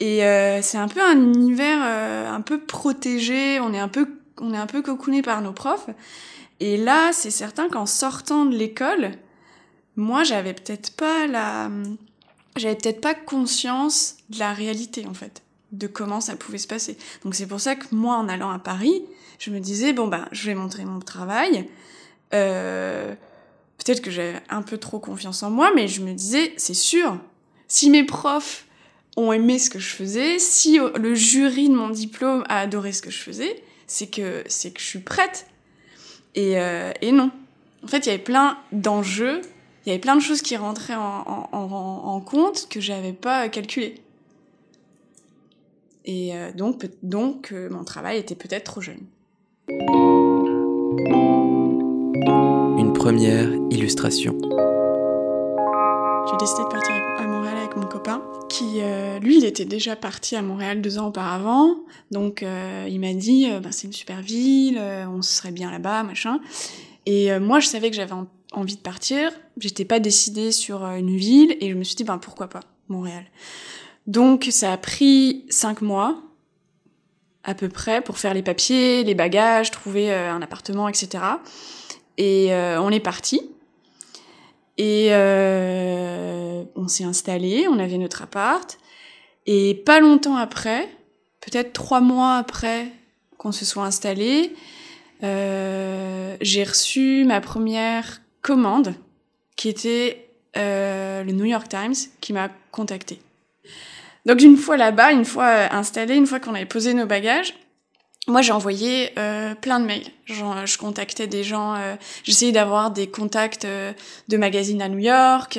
Et 0.00 0.24
euh, 0.24 0.62
c'est 0.62 0.78
un 0.78 0.88
peu 0.88 1.00
un 1.00 1.16
univers 1.16 1.78
euh, 1.82 2.30
un 2.30 2.40
peu 2.40 2.58
protégé, 2.58 3.60
on 3.60 3.74
est 3.74 3.78
un 3.78 3.88
peu, 3.88 4.08
on 4.40 4.54
est 4.54 4.58
un 4.58 4.66
peu 4.66 4.80
cocooné 4.80 5.20
par 5.20 5.42
nos 5.42 5.52
profs. 5.52 5.88
Et 6.58 6.78
là, 6.78 7.10
c'est 7.12 7.30
certain 7.30 7.68
qu'en 7.68 7.84
sortant 7.84 8.46
de 8.46 8.56
l'école, 8.56 9.12
moi, 10.00 10.24
j'avais 10.24 10.54
peut-être 10.54 10.96
pas 10.96 11.26
la, 11.26 11.70
j'avais 12.56 12.76
peut-être 12.76 13.00
pas 13.00 13.14
conscience 13.14 14.16
de 14.30 14.38
la 14.38 14.52
réalité, 14.52 15.06
en 15.06 15.14
fait 15.14 15.42
de 15.72 15.86
comment 15.86 16.20
ça 16.20 16.34
pouvait 16.34 16.58
se 16.58 16.66
passer. 16.66 16.98
Donc 17.22 17.36
c'est 17.36 17.46
pour 17.46 17.60
ça 17.60 17.76
que 17.76 17.84
moi, 17.92 18.16
en 18.16 18.28
allant 18.28 18.50
à 18.50 18.58
Paris, 18.58 19.04
je 19.38 19.50
me 19.50 19.60
disais, 19.60 19.92
bon, 19.92 20.08
ben, 20.08 20.26
je 20.32 20.46
vais 20.46 20.56
montrer 20.56 20.84
mon 20.84 20.98
travail. 20.98 21.68
Euh, 22.34 23.14
Peut-être 23.84 24.02
que 24.02 24.10
j'avais 24.10 24.38
un 24.50 24.60
peu 24.60 24.76
trop 24.76 24.98
confiance 24.98 25.42
en 25.42 25.50
moi, 25.50 25.72
mais 25.74 25.88
je 25.88 26.02
me 26.02 26.12
disais, 26.12 26.52
c'est 26.58 26.74
sûr, 26.74 27.18
si 27.66 27.88
mes 27.88 28.04
profs 28.04 28.66
ont 29.16 29.32
aimé 29.32 29.58
ce 29.58 29.70
que 29.70 29.78
je 29.78 29.88
faisais, 29.88 30.38
si 30.38 30.78
le 30.78 31.14
jury 31.14 31.70
de 31.70 31.74
mon 31.74 31.88
diplôme 31.88 32.44
a 32.50 32.60
adoré 32.60 32.92
ce 32.92 33.00
que 33.00 33.10
je 33.10 33.18
faisais, 33.18 33.62
c'est 33.86 34.08
que, 34.08 34.44
c'est 34.48 34.72
que 34.72 34.80
je 34.80 34.86
suis 34.86 34.98
prête. 34.98 35.46
Et, 36.34 36.60
euh, 36.60 36.92
et 37.00 37.10
non. 37.10 37.30
En 37.82 37.86
fait, 37.86 38.00
il 38.00 38.06
y 38.06 38.10
avait 38.10 38.22
plein 38.22 38.58
d'enjeux, 38.70 39.40
il 39.84 39.88
y 39.88 39.92
avait 39.92 40.00
plein 40.00 40.16
de 40.16 40.20
choses 40.20 40.42
qui 40.42 40.56
rentraient 40.56 40.94
en, 40.94 41.24
en, 41.26 41.48
en, 41.52 42.14
en 42.14 42.20
compte 42.20 42.66
que 42.68 42.80
j'avais 42.80 43.12
pas 43.12 43.48
calculées. 43.48 43.94
Et 46.04 46.34
euh, 46.34 46.50
donc, 46.52 46.88
donc 47.02 47.52
euh, 47.52 47.68
mon 47.70 47.84
travail 47.84 48.18
était 48.18 48.34
peut-être 48.34 48.64
trop 48.64 48.80
jeune. 48.80 49.00
Une 52.78 52.92
première 52.94 53.52
illustration. 53.70 54.36
J'ai 56.26 56.36
décidé 56.38 56.62
de 56.62 56.68
partir 56.68 56.94
à 57.18 57.26
Montréal 57.26 57.56
avec 57.58 57.76
mon 57.76 57.86
copain, 57.86 58.22
qui, 58.48 58.80
euh, 58.80 59.18
lui, 59.18 59.38
il 59.38 59.44
était 59.44 59.64
déjà 59.64 59.96
parti 59.96 60.36
à 60.36 60.42
Montréal 60.42 60.80
deux 60.80 60.98
ans 60.98 61.08
auparavant. 61.08 61.76
Donc, 62.10 62.42
il 62.42 63.00
m'a 63.00 63.14
dit, 63.14 63.48
bah, 63.62 63.70
c'est 63.70 63.86
une 63.86 63.92
super 63.92 64.20
ville, 64.22 64.80
on 65.08 65.22
serait 65.22 65.52
bien 65.52 65.70
là-bas, 65.70 66.02
machin. 66.02 66.40
Et 67.06 67.38
moi, 67.38 67.60
je 67.60 67.66
savais 67.66 67.90
que 67.90 67.96
j'avais 67.96 68.14
envie 68.52 68.76
de 68.76 68.80
partir. 68.80 69.32
J'étais 69.58 69.84
pas 69.84 70.00
décidée 70.00 70.52
sur 70.52 70.84
une 70.84 71.16
ville, 71.16 71.56
et 71.60 71.70
je 71.70 71.74
me 71.74 71.84
suis 71.84 71.96
dit, 71.96 72.04
ben 72.04 72.18
pourquoi 72.18 72.48
pas, 72.48 72.60
Montréal. 72.88 73.24
Donc 74.06 74.48
ça 74.50 74.72
a 74.72 74.76
pris 74.76 75.44
cinq 75.50 75.82
mois 75.82 76.22
à 77.44 77.54
peu 77.54 77.68
près 77.68 78.00
pour 78.00 78.18
faire 78.18 78.34
les 78.34 78.42
papiers, 78.42 79.04
les 79.04 79.14
bagages, 79.14 79.70
trouver 79.70 80.12
euh, 80.12 80.32
un 80.32 80.42
appartement, 80.42 80.88
etc. 80.88 81.24
Et 82.18 82.52
euh, 82.52 82.80
on 82.80 82.90
est 82.90 83.00
parti. 83.00 83.40
Et 84.76 85.08
euh, 85.10 86.64
on 86.74 86.88
s'est 86.88 87.04
installé, 87.04 87.66
on 87.68 87.78
avait 87.78 87.98
notre 87.98 88.22
appart. 88.22 88.78
Et 89.46 89.74
pas 89.74 90.00
longtemps 90.00 90.36
après, 90.36 90.88
peut-être 91.40 91.72
trois 91.72 92.00
mois 92.00 92.36
après 92.36 92.88
qu'on 93.38 93.52
se 93.52 93.64
soit 93.64 93.84
installé, 93.84 94.54
j'ai 95.22 96.64
reçu 96.64 97.24
ma 97.26 97.40
première 97.40 98.20
commande 98.42 98.94
qui 99.56 99.68
était 99.68 100.28
le 100.54 101.30
New 101.32 101.44
York 101.44 101.68
Times 101.68 101.94
qui 102.20 102.32
m'a 102.32 102.50
contacté. 102.70 103.20
Donc 104.26 104.42
une 104.42 104.56
fois 104.56 104.76
là-bas, 104.76 105.12
une 105.12 105.24
fois 105.24 105.46
euh, 105.46 105.68
installé, 105.70 106.14
une 106.14 106.26
fois 106.26 106.40
qu'on 106.40 106.54
avait 106.54 106.66
posé 106.66 106.92
nos 106.92 107.06
bagages, 107.06 107.54
moi 108.26 108.42
j'ai 108.42 108.52
envoyé 108.52 109.18
euh, 109.18 109.54
plein 109.54 109.80
de 109.80 109.86
mails. 109.86 110.06
Je 110.26 110.76
contactais 110.78 111.26
des 111.26 111.42
gens, 111.42 111.74
euh, 111.74 111.96
j'essayais 112.22 112.52
d'avoir 112.52 112.90
des 112.90 113.08
contacts 113.08 113.64
euh, 113.64 113.92
de 114.28 114.36
magazines 114.36 114.82
à 114.82 114.88
New 114.88 114.98
York, 114.98 115.58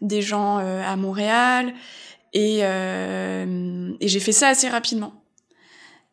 des 0.00 0.22
gens 0.22 0.58
à 0.58 0.96
Montréal, 0.96 1.74
et, 2.32 2.60
et 2.60 4.08
j'ai 4.08 4.20
fait 4.20 4.32
ça 4.32 4.48
assez 4.48 4.68
rapidement. 4.68 5.12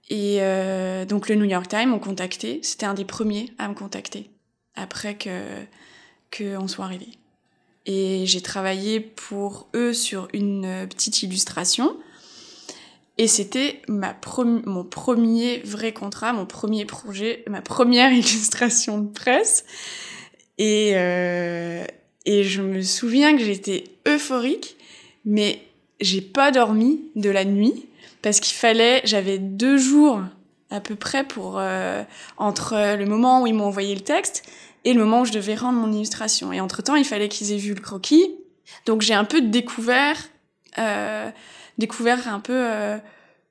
Et 0.09 0.39
donc 1.07 1.29
le 1.29 1.35
New 1.35 1.45
York 1.45 1.67
Times 1.67 1.89
m'ont 1.89 1.99
contacté, 1.99 2.59
c'était 2.61 2.85
un 2.85 2.93
des 2.93 3.05
premiers 3.05 3.51
à 3.57 3.67
me 3.67 3.73
contacter 3.73 4.29
après 4.75 5.15
que 5.15 5.29
qu'on 6.35 6.67
soit 6.67 6.85
arrivé 6.85 7.19
et 7.91 8.27
j'ai 8.27 8.41
travaillé 8.41 8.99
pour 8.99 9.67
eux 9.75 9.93
sur 9.93 10.27
une 10.31 10.65
euh, 10.65 10.85
petite 10.85 11.23
illustration. 11.23 11.97
Et 13.17 13.27
c'était 13.27 13.81
mon 13.87 14.83
premier 14.83 15.57
vrai 15.65 15.91
contrat, 15.91 16.31
mon 16.31 16.45
premier 16.45 16.85
projet, 16.85 17.43
ma 17.49 17.61
première 17.63 18.13
illustration 18.13 18.99
de 18.99 19.11
presse. 19.11 19.65
Et, 20.59 20.91
euh, 20.93 21.83
et 22.25 22.43
je 22.43 22.61
me 22.61 22.83
souviens 22.83 23.35
que 23.35 23.43
j'étais 23.43 23.85
euphorique, 24.07 24.77
mais 25.25 25.59
j'ai 25.99 26.21
pas 26.21 26.51
dormi 26.51 27.01
de 27.15 27.31
la 27.31 27.43
nuit 27.43 27.87
parce 28.21 28.39
qu'il 28.39 28.55
fallait, 28.55 29.01
j'avais 29.03 29.39
deux 29.39 29.77
jours 29.77 30.21
à 30.69 30.79
peu 30.79 30.95
près 30.95 31.23
pour 31.23 31.57
euh, 31.57 32.03
entre 32.37 32.95
le 32.95 33.05
moment 33.05 33.41
où 33.41 33.47
ils 33.47 33.53
m'ont 33.55 33.65
envoyé 33.65 33.95
le 33.95 34.01
texte 34.01 34.43
et 34.85 34.93
le 34.93 35.03
moment 35.03 35.21
où 35.21 35.25
je 35.25 35.31
devais 35.31 35.55
rendre 35.55 35.79
mon 35.79 35.91
illustration. 35.91 36.53
Et 36.53 36.59
entre-temps, 36.59 36.95
il 36.95 37.05
fallait 37.05 37.29
qu'ils 37.29 37.51
aient 37.51 37.57
vu 37.57 37.73
le 37.73 37.81
croquis. 37.81 38.35
Donc 38.85 39.01
j'ai 39.01 39.13
un 39.13 39.25
peu 39.25 39.41
découvert, 39.41 40.17
euh, 40.77 41.29
découvert 41.77 42.27
un 42.27 42.39
peu 42.39 42.53
euh, 42.53 42.97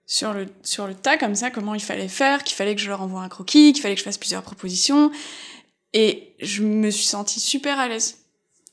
sur, 0.07 0.33
le, 0.33 0.47
sur 0.63 0.87
le 0.87 0.95
tas 0.95 1.17
comme 1.17 1.35
ça 1.35 1.51
comment 1.51 1.75
il 1.75 1.83
fallait 1.83 2.09
faire, 2.09 2.45
qu'il 2.45 2.57
fallait 2.57 2.75
que 2.75 2.81
je 2.81 2.89
leur 2.89 3.03
envoie 3.03 3.23
un 3.23 3.29
croquis, 3.29 3.73
qu'il 3.73 3.83
fallait 3.83 3.95
que 3.95 4.01
je 4.01 4.05
fasse 4.05 4.19
plusieurs 4.19 4.43
propositions. 4.43 5.11
Et 5.93 6.35
je 6.41 6.63
me 6.63 6.91
suis 6.91 7.07
sentie 7.07 7.41
super 7.41 7.79
à 7.79 7.89
l'aise. 7.89 8.19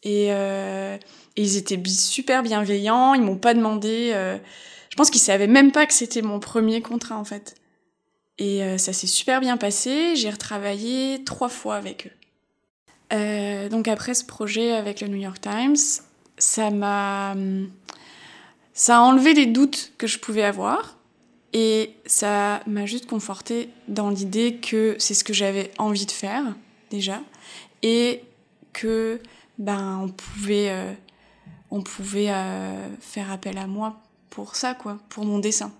Et, 0.03 0.27
euh, 0.29 0.97
ils 1.35 1.57
étaient 1.57 1.81
super 1.89 2.43
bienveillants, 2.43 3.13
ils 3.13 3.21
m'ont 3.21 3.37
pas 3.37 3.53
demandé... 3.53 4.11
Euh, 4.13 4.37
je 4.95 4.95
pense 4.95 5.09
qu'ils 5.09 5.19
savaient 5.19 5.47
même 5.47 5.73
pas 5.73 5.85
que 5.85 5.93
c'était 5.93 6.21
mon 6.21 6.39
premier 6.39 6.81
contrat 6.81 7.17
en 7.17 7.25
fait. 7.25 7.55
Et 8.37 8.63
euh, 8.63 8.77
ça 8.77 8.93
s'est 8.93 9.07
super 9.07 9.41
bien 9.41 9.57
passé, 9.57 10.15
j'ai 10.15 10.29
retravaillé 10.29 11.21
trois 11.25 11.49
fois 11.49 11.75
avec 11.75 12.07
eux. 12.07 12.24
Euh, 13.13 13.69
donc 13.69 13.87
après 13.87 14.13
ce 14.13 14.25
projet 14.25 14.71
avec 14.71 15.01
le 15.01 15.07
New 15.07 15.17
York 15.17 15.39
Times, 15.41 15.75
ça 16.37 16.71
m'a 16.71 17.35
ça 18.73 18.97
a 18.97 19.01
enlevé 19.01 19.33
les 19.33 19.45
doutes 19.45 19.93
que 19.97 20.07
je 20.07 20.19
pouvais 20.19 20.43
avoir 20.43 20.97
et 21.53 21.95
ça 22.05 22.59
m'a 22.67 22.85
juste 22.85 23.05
conforté 23.05 23.69
dans 23.87 24.09
l'idée 24.09 24.57
que 24.57 24.95
c'est 24.99 25.13
ce 25.13 25.23
que 25.23 25.33
j'avais 25.33 25.71
envie 25.77 26.05
de 26.05 26.11
faire 26.11 26.43
déjà 26.89 27.21
et 27.83 28.23
que 28.73 29.21
ben 29.57 30.01
on 30.03 30.09
pouvait 30.09 30.69
euh, 30.69 30.91
on 31.71 31.81
pouvait 31.81 32.29
euh, 32.29 32.87
faire 32.99 33.31
appel 33.31 33.57
à 33.57 33.67
moi 33.67 34.01
pour 34.29 34.55
ça 34.55 34.73
quoi, 34.73 34.97
pour 35.09 35.25
mon 35.25 35.39
dessin. 35.39 35.71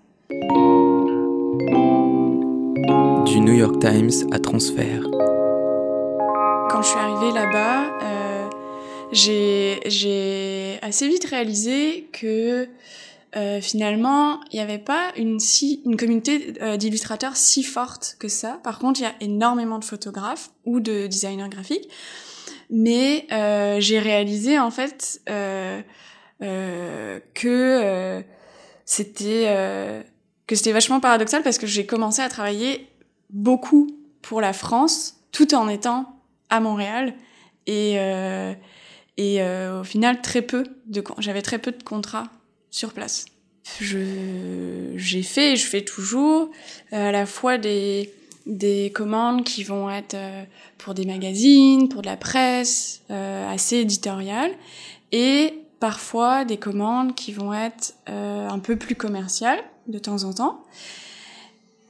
Du 3.25 3.39
New 3.41 3.53
York 3.53 3.79
Times 3.79 4.29
à 4.31 4.39
transfert 4.39 5.03
quand 6.75 6.81
je 6.81 6.89
suis 6.89 6.99
arrivée 6.99 7.31
là-bas, 7.31 7.85
euh, 8.03 8.49
j'ai 9.13 10.77
assez 10.81 11.07
vite 11.07 11.23
réalisé 11.23 12.09
que 12.11 12.67
euh, 13.37 13.61
finalement, 13.61 14.41
il 14.51 14.57
n'y 14.57 14.61
avait 14.61 14.77
pas 14.77 15.13
une, 15.15 15.37
communauté 15.97 16.55
euh, 16.61 16.75
d'illustrateurs 16.75 17.37
si 17.37 17.63
forte 17.63 18.17
que 18.19 18.27
ça. 18.27 18.59
Par 18.61 18.79
contre, 18.79 18.99
il 18.99 19.03
y 19.03 19.05
a 19.05 19.15
énormément 19.21 19.79
de 19.79 19.85
photographes 19.85 20.49
ou 20.65 20.81
de 20.81 21.07
designers 21.07 21.47
graphiques. 21.47 21.87
Mais 22.69 23.25
j'ai 23.79 23.99
réalisé 23.99 24.59
en 24.59 24.71
fait 24.71 25.21
que 26.41 28.23
c'était 28.83 30.03
que 30.45 30.55
c'était 30.55 30.73
vachement 30.73 30.99
paradoxal 30.99 31.41
parce 31.41 31.57
que 31.57 31.67
j'ai 31.67 31.85
commencé 31.85 32.21
à 32.21 32.27
travailler 32.27 32.89
beaucoup 33.29 33.87
pour 34.21 34.41
la 34.41 34.51
France 34.51 35.21
tout 35.31 35.55
en 35.55 35.69
étant 35.69 36.14
à 36.49 36.59
Montréal 36.59 37.13
et 37.67 37.93
euh, 37.97 38.53
et 39.17 39.41
euh, 39.41 39.81
au 39.81 39.83
final 39.83 40.21
très 40.21 40.41
peu 40.41 40.63
de 40.87 41.03
j'avais 41.19 41.41
très 41.41 41.59
peu 41.59 41.71
de 41.71 41.83
contrats 41.83 42.27
sur 42.69 42.93
place. 42.93 43.25
Je 43.79 44.93
j'ai 44.95 45.23
fait 45.23 45.55
je 45.55 45.65
fais 45.65 45.81
toujours 45.81 46.49
euh, 46.93 47.09
à 47.09 47.11
la 47.11 47.25
fois 47.25 47.57
des 47.57 48.13
des 48.45 48.91
commandes 48.93 49.43
qui 49.43 49.63
vont 49.63 49.89
être 49.89 50.15
pour 50.77 50.93
des 50.93 51.05
magazines, 51.05 51.89
pour 51.89 52.03
de 52.03 52.05
la 52.05 52.15
presse, 52.15 53.01
assez 53.09 53.77
éditoriale, 53.77 54.51
et 55.11 55.55
parfois 55.79 56.45
des 56.45 56.57
commandes 56.57 57.15
qui 57.15 57.31
vont 57.31 57.55
être 57.55 57.95
un 58.05 58.59
peu 58.59 58.75
plus 58.75 58.93
commerciales 58.93 59.63
de 59.87 59.97
temps 59.97 60.25
en 60.25 60.33
temps. 60.33 60.63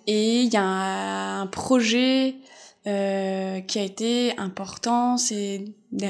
Et 0.07 0.43
il 0.43 0.53
y 0.53 0.55
a 0.55 0.63
un 0.63 1.47
projet 1.47 2.35
euh, 2.87 3.61
qui 3.61 3.79
a 3.79 3.83
été 3.83 4.37
important 4.37 5.17
ces 5.17 5.65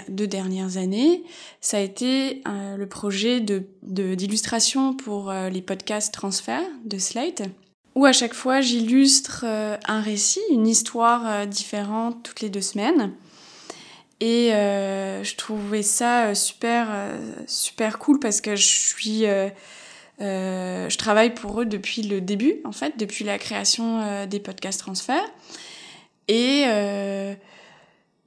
deux 0.10 0.28
dernières 0.28 0.78
années, 0.78 1.24
ça 1.62 1.78
a 1.78 1.80
été 1.80 2.42
le 2.46 2.86
projet 2.86 3.40
de 3.40 3.64
d'illustration 3.84 4.96
pour 4.96 5.32
les 5.32 5.62
podcasts 5.62 6.14
transfert 6.14 6.64
de 6.86 6.98
Slate, 6.98 7.44
où 7.94 8.06
à 8.06 8.12
chaque 8.12 8.34
fois 8.34 8.62
j'illustre 8.62 9.46
un 9.46 10.02
récit, 10.02 10.42
une 10.50 10.68
histoire 10.68 11.46
différente 11.46 12.24
toutes 12.24 12.42
les 12.42 12.50
deux 12.50 12.62
semaines. 12.62 13.14
Et 14.22 14.54
euh, 14.54 15.24
je 15.24 15.36
trouvais 15.36 15.84
ça 15.84 16.34
super, 16.34 16.88
super 17.46 18.00
cool 18.00 18.20
parce 18.20 18.42
que 18.42 18.56
je 18.56 18.66
suis 18.66 19.26
euh, 20.22 20.90
je 20.90 20.98
travaille 20.98 21.34
pour 21.34 21.62
eux 21.62 21.66
depuis 21.66 22.02
le 22.02 22.22
début, 22.22 22.56
en 22.64 22.72
fait, 22.72 22.98
depuis 22.98 23.26
la 23.26 23.38
création 23.38 24.02
euh, 24.02 24.26
des 24.26 24.40
podcasts 24.40 24.80
transferts. 24.80 25.30
Et 26.28 26.64
euh, 26.68 27.34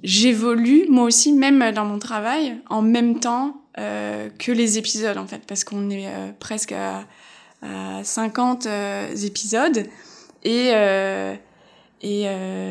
j'évolue, 0.03 0.87
moi 0.89 1.05
aussi, 1.05 1.33
même 1.33 1.73
dans 1.73 1.85
mon 1.85 1.99
travail, 1.99 2.57
en 2.71 2.83
même 2.83 3.21
temps 3.21 3.57
euh, 3.79 4.29
que 4.39 4.53
les 4.53 4.79
épisodes, 4.79 5.19
en 5.19 5.27
fait, 5.27 5.43
parce 5.47 5.65
qu'on 5.65 5.91
est 5.91 6.07
euh, 6.07 6.31
presque 6.39 6.73
à, 6.73 7.05
à 7.63 8.03
50 8.05 8.67
épisodes. 9.25 9.87
Et, 10.45 10.69
et 12.03 12.27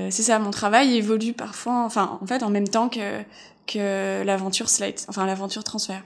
c'est 0.10 0.24
ça, 0.24 0.40
mon 0.40 0.52
travail 0.52 0.96
évolue 0.96 1.34
parfois, 1.34 1.84
enfin, 1.84 2.18
en 2.22 2.26
fait, 2.26 2.44
en 2.44 2.50
même 2.50 2.68
temps 2.68 2.88
que, 2.88 3.22
que 3.68 4.24
l'aventure 4.24 4.70
Slate, 4.70 5.06
enfin, 5.10 5.26
l'aventure 5.26 5.64
transfert. 5.64 6.02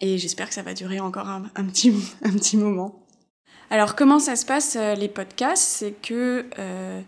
Et 0.00 0.18
j'espère 0.18 0.48
que 0.48 0.54
ça 0.54 0.62
va 0.62 0.74
durer 0.74 1.00
encore 1.00 1.28
un, 1.28 1.42
petit, 1.64 1.92
un 2.22 2.30
petit 2.30 2.56
moment. 2.56 2.94
Alors 3.70 3.96
comment 3.96 4.18
ça 4.18 4.36
se 4.36 4.46
passe 4.46 4.76
euh, 4.76 4.94
les 4.94 5.08
podcasts? 5.08 5.62
C'est 5.62 5.92
que 5.92 6.46
euh, 6.58 7.00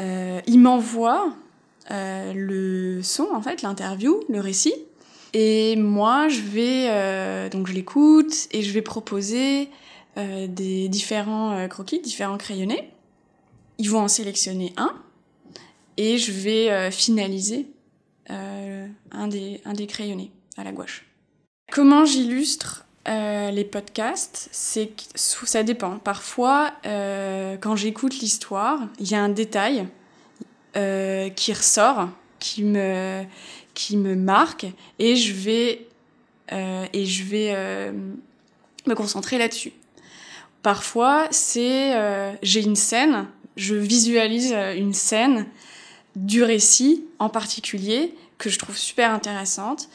euh, 0.00 0.40
ils 0.46 0.58
m'envoient 0.58 1.34
euh, 1.90 2.32
le 2.34 3.02
son 3.02 3.28
en 3.32 3.40
fait, 3.40 3.62
l'interview, 3.62 4.20
le 4.28 4.40
récit, 4.40 4.74
et 5.32 5.76
moi 5.76 6.28
je 6.28 6.40
vais 6.40 6.88
euh, 6.90 7.48
donc 7.48 7.66
je 7.66 7.72
l'écoute 7.72 8.48
et 8.52 8.62
je 8.62 8.72
vais 8.72 8.82
proposer 8.82 9.68
des 10.16 10.88
différents 10.88 11.68
croquis, 11.68 12.00
différents 12.00 12.38
crayonnés. 12.38 12.90
Ils 13.76 13.90
vont 13.90 14.00
en 14.00 14.08
sélectionner 14.08 14.72
un 14.78 14.94
et 15.98 16.16
je 16.16 16.32
vais 16.32 16.90
finaliser 16.90 17.68
un 18.30 19.28
des 19.28 19.60
un 19.66 19.74
des 19.74 19.86
crayonnés 19.86 20.32
à 20.56 20.64
la 20.64 20.72
gouache. 20.72 21.04
Comment 21.70 22.06
j'illustre 22.06 22.85
euh, 23.08 23.50
les 23.50 23.64
podcasts 23.64 24.48
C'est 24.50 24.90
ça 25.14 25.62
dépend. 25.62 25.98
Parfois, 25.98 26.72
euh, 26.86 27.56
quand 27.56 27.76
j'écoute 27.76 28.18
l'histoire, 28.18 28.80
il 28.98 29.08
y 29.08 29.14
a 29.14 29.22
un 29.22 29.28
détail 29.28 29.86
euh, 30.76 31.28
qui 31.30 31.52
ressort, 31.52 32.08
qui 32.38 32.64
me 32.64 33.24
qui 33.74 33.96
me 33.96 34.16
marque, 34.16 34.66
et 34.98 35.16
je 35.16 35.32
vais 35.32 35.86
et 36.50 37.06
je 37.06 37.24
vais 37.24 37.92
me 38.86 38.94
concentrer 38.94 39.36
là-dessus. 39.36 39.72
Parfois, 40.62 41.26
c'est 41.30 41.92
j'ai 42.42 42.62
une 42.62 42.76
scène, 42.76 43.26
je 43.56 43.74
visualise 43.74 44.52
une 44.76 44.94
scène 44.94 45.46
du 46.14 46.42
récit 46.42 47.04
en 47.18 47.28
particulier 47.28 48.14
que 48.38 48.50
je 48.50 48.58
trouve 48.58 48.76
super 48.76 49.12
intéressante 49.12 49.88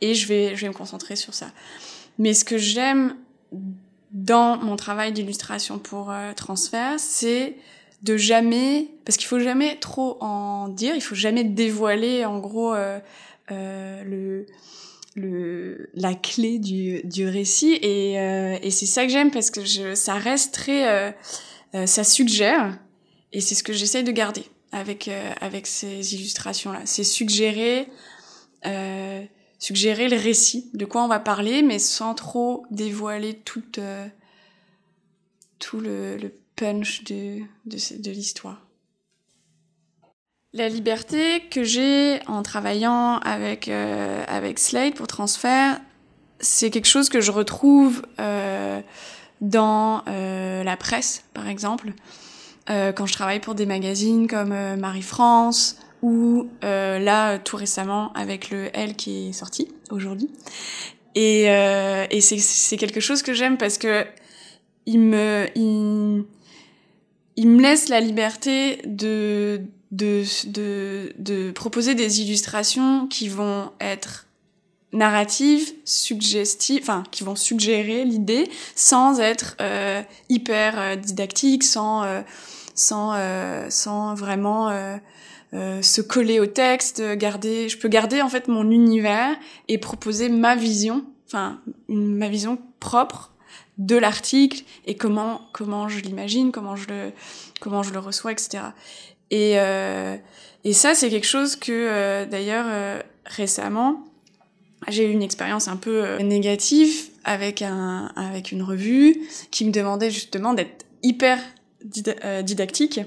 et 0.00 0.14
je 0.14 0.26
vais, 0.26 0.56
je 0.56 0.62
vais 0.62 0.68
me 0.68 0.74
concentrer 0.74 1.16
sur 1.16 1.34
ça. 1.34 1.46
Mais 2.18 2.34
ce 2.34 2.44
que 2.44 2.58
j'aime 2.58 3.16
dans 4.12 4.56
mon 4.56 4.76
travail 4.76 5.12
d'illustration 5.12 5.78
pour 5.78 6.10
euh, 6.10 6.32
transfert, 6.32 6.98
c'est 6.98 7.56
de 8.02 8.16
jamais, 8.16 8.88
parce 9.04 9.16
qu'il 9.16 9.26
faut 9.26 9.40
jamais 9.40 9.76
trop 9.78 10.16
en 10.20 10.68
dire, 10.68 10.94
il 10.94 11.00
faut 11.00 11.14
jamais 11.14 11.44
dévoiler 11.44 12.24
en 12.24 12.38
gros 12.38 12.74
euh, 12.74 12.98
euh, 13.50 14.02
le, 14.04 14.46
le, 15.14 15.90
la 15.94 16.14
clé 16.14 16.58
du, 16.58 17.02
du 17.04 17.26
récit. 17.28 17.78
Et, 17.82 18.18
euh, 18.20 18.58
et 18.62 18.70
c'est 18.70 18.86
ça 18.86 19.04
que 19.04 19.10
j'aime 19.10 19.30
parce 19.30 19.50
que 19.50 19.64
je, 19.64 19.94
ça 19.94 20.14
reste 20.14 20.54
très, 20.54 21.14
ça 21.86 22.04
suggère 22.04 22.78
et 23.32 23.40
c'est 23.40 23.54
ce 23.54 23.62
que 23.62 23.72
j'essaye 23.72 24.04
de 24.04 24.12
garder 24.12 24.44
avec 24.72 25.10
avec 25.40 25.66
ces 25.66 26.14
illustrations 26.14 26.72
là, 26.72 26.80
c'est 26.84 27.04
suggérer 27.04 27.88
suggérer 29.58 30.08
le 30.08 30.16
récit, 30.16 30.70
de 30.74 30.84
quoi 30.84 31.04
on 31.04 31.08
va 31.08 31.18
parler, 31.18 31.62
mais 31.62 31.78
sans 31.78 32.14
trop 32.14 32.66
dévoiler 32.70 33.34
tout, 33.34 33.62
euh, 33.78 34.06
tout 35.58 35.80
le, 35.80 36.18
punch 36.56 37.04
de, 37.04 37.40
de, 37.66 38.10
l'histoire. 38.10 38.66
La 40.54 40.70
liberté 40.70 41.42
que 41.50 41.64
j'ai 41.64 42.20
en 42.26 42.42
travaillant 42.42 43.18
avec, 43.18 43.68
euh, 43.68 44.24
avec 44.26 44.58
Slate 44.58 44.94
pour 44.94 45.06
transfert, 45.06 45.78
c'est 46.40 46.70
quelque 46.70 46.86
chose 46.86 47.10
que 47.10 47.20
je 47.20 47.30
retrouve 47.30 48.02
euh, 48.18 48.80
dans 49.42 50.02
euh, 50.08 50.64
la 50.64 50.76
presse, 50.78 51.24
par 51.34 51.46
exemple. 51.48 51.92
Quand 52.68 53.06
je 53.06 53.12
travaille 53.12 53.38
pour 53.38 53.54
des 53.54 53.64
magazines 53.64 54.26
comme 54.26 54.52
Marie-France, 54.74 55.76
ou 56.06 56.48
euh, 56.62 57.00
là 57.00 57.36
tout 57.40 57.56
récemment 57.56 58.12
avec 58.12 58.50
le 58.50 58.70
L 58.74 58.94
qui 58.94 59.30
est 59.30 59.32
sorti 59.32 59.66
aujourd'hui. 59.90 60.30
Et, 61.16 61.50
euh, 61.50 62.06
et 62.12 62.20
c'est 62.20 62.76
quelque 62.76 63.00
chose 63.00 63.22
que 63.22 63.34
j'aime 63.34 63.58
parce 63.58 63.76
que 63.76 64.06
il 64.86 65.00
me 65.00 65.48
il, 65.56 67.48
me 67.48 67.60
laisse 67.60 67.88
la 67.88 67.98
liberté 67.98 68.78
de 68.84 69.62
de, 69.90 70.22
de 71.18 71.50
proposer 71.50 71.96
des 71.96 72.20
illustrations 72.20 73.08
qui 73.08 73.26
vont 73.28 73.72
être 73.80 74.28
narratives, 74.92 75.72
suggestives, 75.84 76.82
enfin 76.82 77.02
qui 77.10 77.24
vont 77.24 77.34
suggérer 77.34 78.04
l'idée 78.04 78.48
sans 78.76 79.18
être 79.18 79.56
euh, 79.60 80.02
hyper 80.28 80.96
didactique, 80.98 81.64
sans 81.64 82.04
sans 82.76 83.16
sans 83.70 84.14
vraiment 84.14 84.70
euh, 85.56 85.78
euh, 85.78 85.82
se 85.82 86.00
coller 86.00 86.40
au 86.40 86.46
texte, 86.46 87.02
garder, 87.16 87.68
je 87.68 87.78
peux 87.78 87.88
garder 87.88 88.22
en 88.22 88.28
fait 88.28 88.48
mon 88.48 88.70
univers 88.70 89.34
et 89.68 89.78
proposer 89.78 90.28
ma 90.28 90.54
vision, 90.54 91.04
enfin 91.26 91.60
ma 91.88 92.28
vision 92.28 92.58
propre 92.80 93.32
de 93.78 93.96
l'article 93.96 94.62
et 94.86 94.96
comment 94.96 95.42
comment 95.52 95.88
je 95.88 96.00
l'imagine, 96.00 96.52
comment 96.52 96.76
je 96.76 96.88
le 96.88 97.12
comment 97.60 97.82
je 97.82 97.92
le 97.92 97.98
reçois, 97.98 98.32
etc. 98.32 98.58
Et 99.30 99.58
euh, 99.58 100.16
et 100.64 100.72
ça 100.72 100.94
c'est 100.94 101.10
quelque 101.10 101.26
chose 101.26 101.56
que 101.56 101.72
euh, 101.72 102.26
d'ailleurs 102.26 102.66
euh, 102.68 103.00
récemment 103.24 104.04
j'ai 104.88 105.08
eu 105.08 105.12
une 105.12 105.22
expérience 105.22 105.68
un 105.68 105.76
peu 105.76 106.04
euh, 106.04 106.18
négative 106.20 107.10
avec 107.24 107.62
un 107.62 108.12
avec 108.16 108.52
une 108.52 108.62
revue 108.62 109.16
qui 109.50 109.64
me 109.64 109.72
demandait 109.72 110.10
justement 110.10 110.54
d'être 110.54 110.86
hyper 111.02 111.38
didactique 111.84 113.00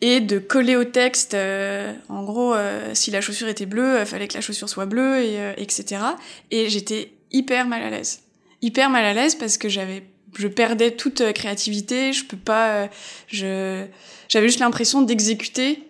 et 0.00 0.20
de 0.20 0.38
coller 0.38 0.76
au 0.76 0.84
texte, 0.84 1.34
euh, 1.34 1.92
en 2.08 2.22
gros, 2.22 2.54
euh, 2.54 2.90
si 2.94 3.10
la 3.10 3.20
chaussure 3.20 3.48
était 3.48 3.66
bleue, 3.66 3.94
il 3.96 4.02
euh, 4.02 4.04
fallait 4.04 4.28
que 4.28 4.34
la 4.34 4.40
chaussure 4.40 4.68
soit 4.68 4.86
bleue, 4.86 5.22
et, 5.24 5.40
euh, 5.40 5.52
etc. 5.56 6.02
Et 6.50 6.68
j'étais 6.68 7.12
hyper 7.32 7.66
mal 7.66 7.82
à 7.82 7.90
l'aise. 7.90 8.20
Hyper 8.62 8.90
mal 8.90 9.04
à 9.04 9.12
l'aise 9.12 9.34
parce 9.34 9.58
que 9.58 9.68
j'avais, 9.68 10.04
je 10.36 10.46
perdais 10.46 10.92
toute 10.92 11.32
créativité, 11.32 12.12
je 12.12 12.24
peux 12.24 12.36
pas, 12.36 12.88
je, 13.28 13.86
j'avais 14.28 14.48
juste 14.48 14.60
l'impression 14.60 15.02
d'exécuter 15.02 15.82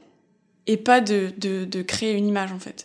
et 0.66 0.76
pas 0.76 1.00
de, 1.00 1.32
de, 1.38 1.64
de 1.64 1.82
créer 1.82 2.12
une 2.12 2.26
image 2.26 2.52
en 2.52 2.58
fait. 2.58 2.84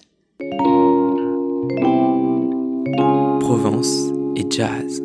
Provence 3.42 4.14
et 4.38 4.46
jazz. 4.50 5.02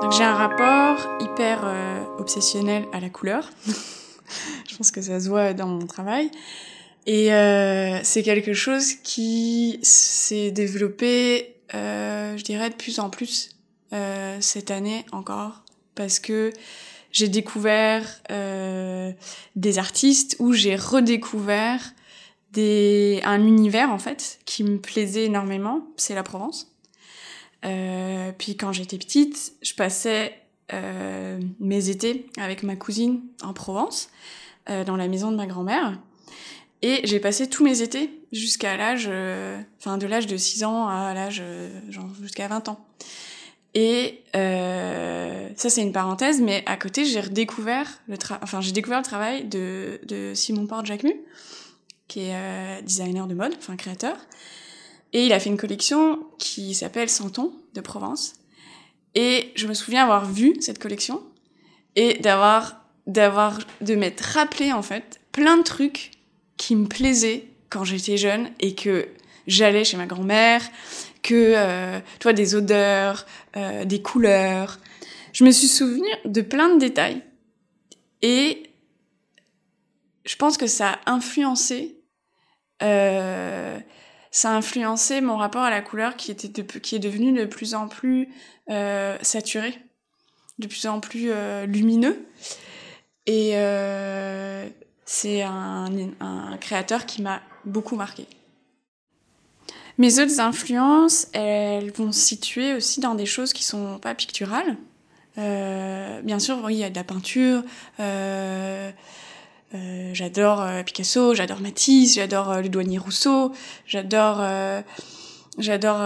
Donc 0.00 0.12
j'ai 0.12 0.24
un 0.24 0.34
rapport 0.34 1.18
hyper 1.20 1.70
obsessionnel 2.18 2.84
à 2.92 3.00
la 3.00 3.10
couleur. 3.10 3.50
je 4.68 4.76
pense 4.76 4.90
que 4.90 5.02
ça 5.02 5.20
se 5.20 5.28
voit 5.28 5.54
dans 5.54 5.66
mon 5.66 5.86
travail. 5.86 6.30
Et 7.08 7.32
euh, 7.32 8.00
c'est 8.02 8.22
quelque 8.22 8.52
chose 8.52 8.92
qui 9.02 9.78
s'est 9.82 10.50
développé, 10.50 11.56
euh, 11.74 12.36
je 12.36 12.44
dirais, 12.44 12.68
de 12.68 12.74
plus 12.74 12.98
en 12.98 13.08
plus 13.08 13.56
euh, 13.94 14.36
cette 14.42 14.70
année 14.70 15.06
encore, 15.12 15.64
parce 15.94 16.18
que 16.18 16.52
j'ai 17.10 17.28
découvert 17.28 18.04
des 19.56 19.78
artistes 19.78 20.36
où 20.38 20.52
j'ai 20.52 20.76
redécouvert 20.76 21.94
des, 22.52 23.22
un 23.24 23.42
univers 23.46 23.90
en 23.90 23.98
fait 23.98 24.38
qui 24.44 24.62
me 24.62 24.78
plaisait 24.78 25.24
énormément, 25.24 25.86
c'est 25.96 26.14
la 26.14 26.22
Provence. 26.22 26.76
Puis 27.62 28.56
quand 28.58 28.72
j'étais 28.72 28.98
petite, 28.98 29.54
je 29.62 29.72
passais 29.72 30.34
euh, 30.72 31.40
mes 31.60 31.88
étés 31.88 32.26
avec 32.38 32.62
ma 32.62 32.76
cousine 32.76 33.20
en 33.42 33.52
Provence, 33.52 34.10
euh, 34.70 34.84
dans 34.84 34.96
la 34.96 35.08
maison 35.08 35.30
de 35.30 35.36
ma 35.36 35.46
grand-mère. 35.46 35.98
Et 36.82 37.00
j'ai 37.04 37.18
passé 37.18 37.48
tous 37.48 37.64
mes 37.64 37.82
étés 37.82 38.10
jusqu'à 38.30 38.76
l'âge, 38.76 39.08
euh, 39.10 39.60
enfin 39.78 39.98
de 39.98 40.06
l'âge 40.06 40.26
de 40.26 40.36
6 40.36 40.64
ans 40.64 40.86
à 40.86 41.12
l'âge, 41.12 41.42
euh, 41.44 41.80
genre 41.90 42.08
jusqu'à 42.20 42.46
20 42.46 42.68
ans. 42.68 42.84
Et 43.74 44.22
euh, 44.36 45.48
ça 45.56 45.70
c'est 45.70 45.82
une 45.82 45.92
parenthèse, 45.92 46.40
mais 46.40 46.62
à 46.66 46.76
côté 46.76 47.04
j'ai 47.04 47.20
redécouvert 47.20 48.00
le 48.06 48.16
enfin 48.42 48.60
j'ai 48.60 48.72
découvert 48.72 48.98
le 48.98 49.04
travail 49.04 49.44
de, 49.44 50.00
de 50.04 50.32
Simon 50.34 50.66
Porte 50.66 50.86
Jacquemus, 50.86 51.20
qui 52.06 52.20
est 52.20 52.82
designer 52.82 53.26
de 53.26 53.34
mode, 53.34 53.54
enfin 53.58 53.76
créateur. 53.76 54.16
Et 55.12 55.26
il 55.26 55.32
a 55.32 55.40
fait 55.40 55.50
une 55.50 55.56
collection 55.56 56.20
qui 56.38 56.74
s'appelle 56.74 57.08
Santon 57.08 57.52
de 57.74 57.80
Provence. 57.80 58.34
Et 59.14 59.52
je 59.56 59.66
me 59.66 59.74
souviens 59.74 60.02
avoir 60.04 60.24
vu 60.24 60.54
cette 60.60 60.78
collection 60.78 61.22
et 61.96 62.14
d'avoir, 62.18 62.84
d'avoir, 63.06 63.58
de 63.80 63.94
m'être 63.94 64.20
rappelé 64.20 64.72
en 64.72 64.82
fait 64.82 65.20
plein 65.32 65.56
de 65.56 65.62
trucs 65.62 66.12
qui 66.56 66.76
me 66.76 66.86
plaisaient 66.86 67.48
quand 67.70 67.84
j'étais 67.84 68.16
jeune 68.16 68.50
et 68.60 68.74
que 68.74 69.08
j'allais 69.46 69.84
chez 69.84 69.96
ma 69.96 70.06
grand-mère, 70.06 70.62
que, 71.22 71.54
euh, 71.56 72.32
des 72.32 72.54
odeurs, 72.54 73.26
euh, 73.56 73.84
des 73.84 74.02
couleurs. 74.02 74.78
Je 75.32 75.44
me 75.44 75.50
suis 75.50 75.68
souvenu 75.68 76.08
de 76.24 76.40
plein 76.40 76.74
de 76.74 76.78
détails. 76.78 77.22
Et 78.22 78.70
je 80.24 80.36
pense 80.36 80.56
que 80.58 80.66
ça 80.66 80.98
a 81.06 81.12
influencé 81.12 82.00
euh, 82.82 83.78
ça 84.30 84.50
a 84.50 84.54
influencé 84.54 85.20
mon 85.20 85.36
rapport 85.36 85.62
à 85.62 85.70
la 85.70 85.80
couleur 85.80 86.16
qui, 86.16 86.30
était 86.30 86.64
qui 86.64 86.96
est 86.96 87.00
devenu 87.00 87.32
de 87.32 87.44
plus 87.44 87.74
en 87.74 87.88
plus 87.88 88.28
euh, 88.70 89.16
saturé, 89.22 89.78
de 90.58 90.66
plus 90.66 90.86
en 90.86 91.00
plus 91.00 91.30
euh, 91.30 91.66
lumineux. 91.66 92.26
Et 93.26 93.52
euh, 93.54 94.66
c'est 95.04 95.42
un, 95.42 95.88
créateur 96.60 97.06
qui 97.06 97.22
m'a 97.22 97.42
beaucoup 97.64 97.94
marqué. 97.96 98.26
Mes 99.98 100.18
autres 100.20 100.40
influences, 100.40 101.28
elles 101.32 101.90
vont 101.90 102.12
se 102.12 102.20
situer 102.20 102.72
aussi 102.74 103.00
dans 103.00 103.14
des 103.14 103.26
choses 103.26 103.52
qui 103.52 103.64
sont 103.64 103.98
pas 103.98 104.14
picturales. 104.14 104.76
Euh, 105.36 106.22
bien 106.22 106.38
sûr, 106.38 106.70
il 106.70 106.76
y 106.76 106.84
a 106.84 106.90
de 106.90 106.96
la 106.96 107.04
peinture. 107.04 107.62
Euh, 109.74 110.10
j'adore 110.14 110.62
euh, 110.62 110.82
Picasso, 110.82 111.34
j'adore 111.34 111.60
Matisse, 111.60 112.14
j'adore 112.14 112.50
euh, 112.50 112.62
le 112.62 112.70
douanier 112.70 112.96
Rousseau, 112.96 113.52
j'adore 113.86 114.42
j'adore 115.58 116.00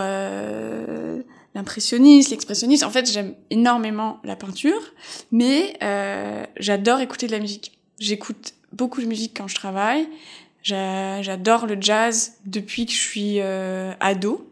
l'impressionniste, 1.55 2.31
l'expressionniste. 2.31 2.83
En 2.85 2.91
fait, 2.91 3.11
j'aime 3.11 3.35
énormément 3.51 4.19
la 4.25 4.37
peinture, 4.37 4.81
mais 5.31 5.77
j'adore 6.59 7.01
écouter 7.01 7.27
de 7.27 7.33
la 7.33 7.39
musique. 7.39 7.79
J'écoute 7.99 8.55
beaucoup 8.73 9.01
de 9.01 9.07
musique 9.07 9.37
quand 9.37 9.49
je 9.49 9.55
travaille. 9.55 10.09
J'adore 10.63 11.67
le 11.67 11.77
jazz 11.79 12.35
depuis 12.47 12.87
que 12.87 12.93
je 12.93 12.99
suis 12.99 13.41
ado. 13.41 14.49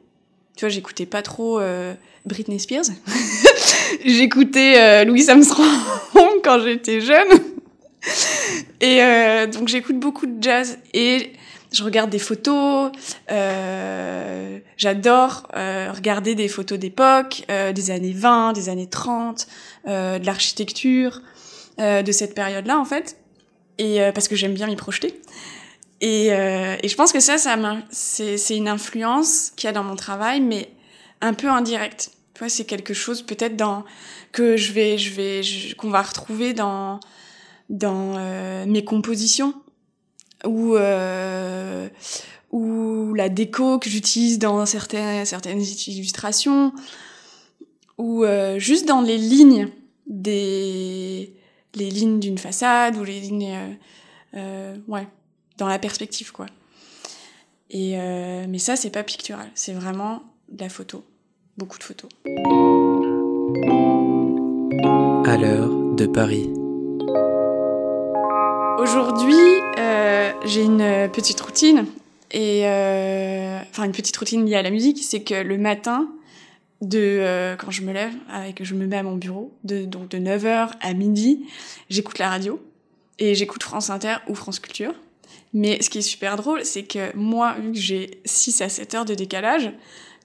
Tu 0.56 0.66
vois, 0.66 0.68
j'écoutais 0.68 1.06
pas 1.06 1.22
trop 1.22 1.58
Britney 2.26 2.60
Spears. 2.60 2.84
j'écoutais 4.04 5.04
Louis 5.06 5.30
Armstrong 5.30 5.66
quand 6.44 6.60
j'étais 6.60 7.00
jeune. 7.00 7.28
Et 8.80 9.02
euh, 9.02 9.46
donc 9.46 9.68
j'écoute 9.68 9.98
beaucoup 9.98 10.26
de 10.26 10.42
jazz 10.42 10.78
et 10.94 11.32
je 11.72 11.84
regarde 11.84 12.10
des 12.10 12.18
photos. 12.18 12.90
Euh, 13.30 14.58
J'adore 14.76 15.48
euh, 15.54 15.92
regarder 15.92 16.34
des 16.34 16.48
photos 16.48 16.78
d'époque, 16.78 17.44
des 17.48 17.90
années 17.90 18.12
20, 18.12 18.54
des 18.54 18.68
années 18.68 18.88
30, 18.88 19.46
euh, 19.86 20.18
de 20.18 20.26
l'architecture, 20.26 21.20
de 21.78 22.12
cette 22.12 22.34
période-là 22.34 22.78
en 22.78 22.84
fait. 22.84 23.16
Et 23.78 24.00
parce 24.14 24.28
que 24.28 24.36
j'aime 24.36 24.52
bien 24.52 24.66
m'y 24.66 24.76
projeter. 24.76 25.20
Et, 26.02 26.26
et, 26.26 26.88
je 26.88 26.94
pense 26.96 27.12
que 27.12 27.20
ça, 27.20 27.38
ça 27.38 27.56
c'est 27.90 28.56
une 28.56 28.68
influence 28.68 29.52
qu'il 29.56 29.68
y 29.68 29.70
a 29.70 29.72
dans 29.72 29.84
mon 29.84 29.96
travail, 29.96 30.40
mais 30.40 30.70
un 31.22 31.32
peu 31.32 31.48
indirecte. 31.48 32.10
Tu 32.34 32.40
vois, 32.40 32.48
c'est 32.48 32.64
quelque 32.64 32.92
chose 32.92 33.22
peut-être 33.22 33.56
dans 33.56 33.84
que 34.32 34.56
je 34.56 34.72
vais, 34.72 34.98
je 34.98 35.14
vais, 35.14 35.40
qu'on 35.76 35.90
va 35.90 36.02
retrouver 36.02 36.52
dans 36.52 37.00
dans 37.70 38.16
euh, 38.16 38.66
mes 38.66 38.84
compositions 38.84 39.54
ou 40.44 40.74
euh, 40.74 41.88
ou 42.50 43.14
la 43.14 43.28
déco 43.28 43.78
que 43.78 43.88
j'utilise 43.88 44.38
dans 44.38 44.66
certaines 44.66 45.24
certaines 45.24 45.62
illustrations 45.62 46.72
ou 47.96 48.24
euh, 48.24 48.58
juste 48.58 48.86
dans 48.86 49.00
les 49.00 49.16
lignes 49.16 49.68
des 50.06 51.32
les 51.74 51.90
lignes 51.90 52.18
d'une 52.18 52.38
façade 52.38 52.96
ou 52.96 53.04
les 53.04 53.20
lignes 53.20 53.56
ouais 54.34 55.06
dans 55.56 55.68
la 55.68 55.78
perspective 55.78 56.32
quoi. 56.32 56.46
Et 57.70 57.96
mais 58.48 58.58
ça 58.58 58.74
c'est 58.74 58.90
pas 58.90 59.04
pictural. 59.04 59.48
C'est 59.54 59.74
vraiment 59.74 60.24
de 60.48 60.62
la 60.64 60.68
photo. 60.68 61.04
Beaucoup 61.56 61.78
de 61.78 61.84
photos. 61.84 62.10
À 65.24 65.36
l'heure 65.36 65.94
de 65.94 66.06
Paris 66.06 66.50
j'ai 70.44 70.62
une 70.62 71.08
petite 71.12 71.40
routine 71.40 71.86
et 72.30 72.62
euh, 72.64 73.58
enfin 73.70 73.84
une 73.84 73.92
petite 73.92 74.16
routine 74.16 74.46
liée 74.46 74.56
à 74.56 74.62
la 74.62 74.70
musique, 74.70 74.98
c'est 75.02 75.22
que 75.22 75.34
le 75.34 75.58
matin, 75.58 76.08
de 76.80 76.98
euh, 76.98 77.56
quand 77.56 77.70
je 77.70 77.82
me 77.82 77.92
lève, 77.92 78.12
avec 78.30 78.64
je 78.64 78.74
me 78.74 78.86
mets 78.86 78.96
à 78.96 79.02
mon 79.02 79.16
bureau, 79.16 79.52
de 79.64 79.84
donc 79.84 80.08
de 80.08 80.18
9h 80.18 80.70
à 80.80 80.94
midi, 80.94 81.46
j'écoute 81.90 82.18
la 82.18 82.30
radio 82.30 82.60
et 83.18 83.34
j'écoute 83.34 83.62
France 83.62 83.90
Inter 83.90 84.16
ou 84.28 84.34
France 84.34 84.60
Culture. 84.60 84.94
Mais 85.52 85.82
ce 85.82 85.90
qui 85.90 85.98
est 85.98 86.02
super 86.02 86.36
drôle, 86.36 86.64
c'est 86.64 86.84
que 86.84 87.14
moi, 87.16 87.56
vu 87.60 87.72
que 87.72 87.78
j'ai 87.78 88.20
6 88.24 88.62
à 88.62 88.68
7 88.68 88.94
heures 88.94 89.04
de 89.04 89.14
décalage, 89.14 89.72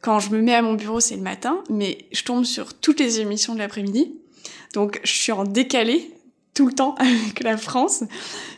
quand 0.02 0.20
je 0.20 0.30
me 0.30 0.40
mets 0.40 0.54
à 0.54 0.62
mon 0.62 0.76
bureau, 0.76 1.00
c'est 1.00 1.16
le 1.16 1.24
matin, 1.24 1.64
mais 1.70 1.98
je 2.12 2.24
tombe 2.24 2.46
sur 2.46 2.76
toutes 2.76 3.00
les 3.00 3.20
émissions 3.20 3.54
de 3.54 3.60
l'après-midi. 3.60 4.14
Donc 4.74 5.02
je 5.04 5.12
suis 5.12 5.32
en 5.32 5.44
décalé 5.44 6.12
tout 6.56 6.66
le 6.66 6.74
temps 6.74 6.96
avec 7.00 7.44
la 7.44 7.58
France. 7.58 8.04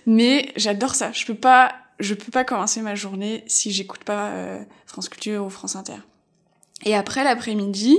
Mais 0.05 0.53
j'adore 0.55 0.95
ça. 0.95 1.11
Je 1.11 1.25
peux 1.25 1.35
pas, 1.35 1.75
je 1.99 2.13
peux 2.13 2.31
pas 2.31 2.45
commencer 2.45 2.81
ma 2.81 2.95
journée 2.95 3.43
si 3.47 3.71
j'écoute 3.71 4.05
pas 4.05 4.29
euh, 4.29 4.59
France 4.85 5.09
Culture 5.09 5.45
ou 5.45 5.49
France 5.49 5.75
Inter. 5.75 5.97
Et 6.85 6.95
après 6.95 7.25
l'après-midi, 7.25 7.97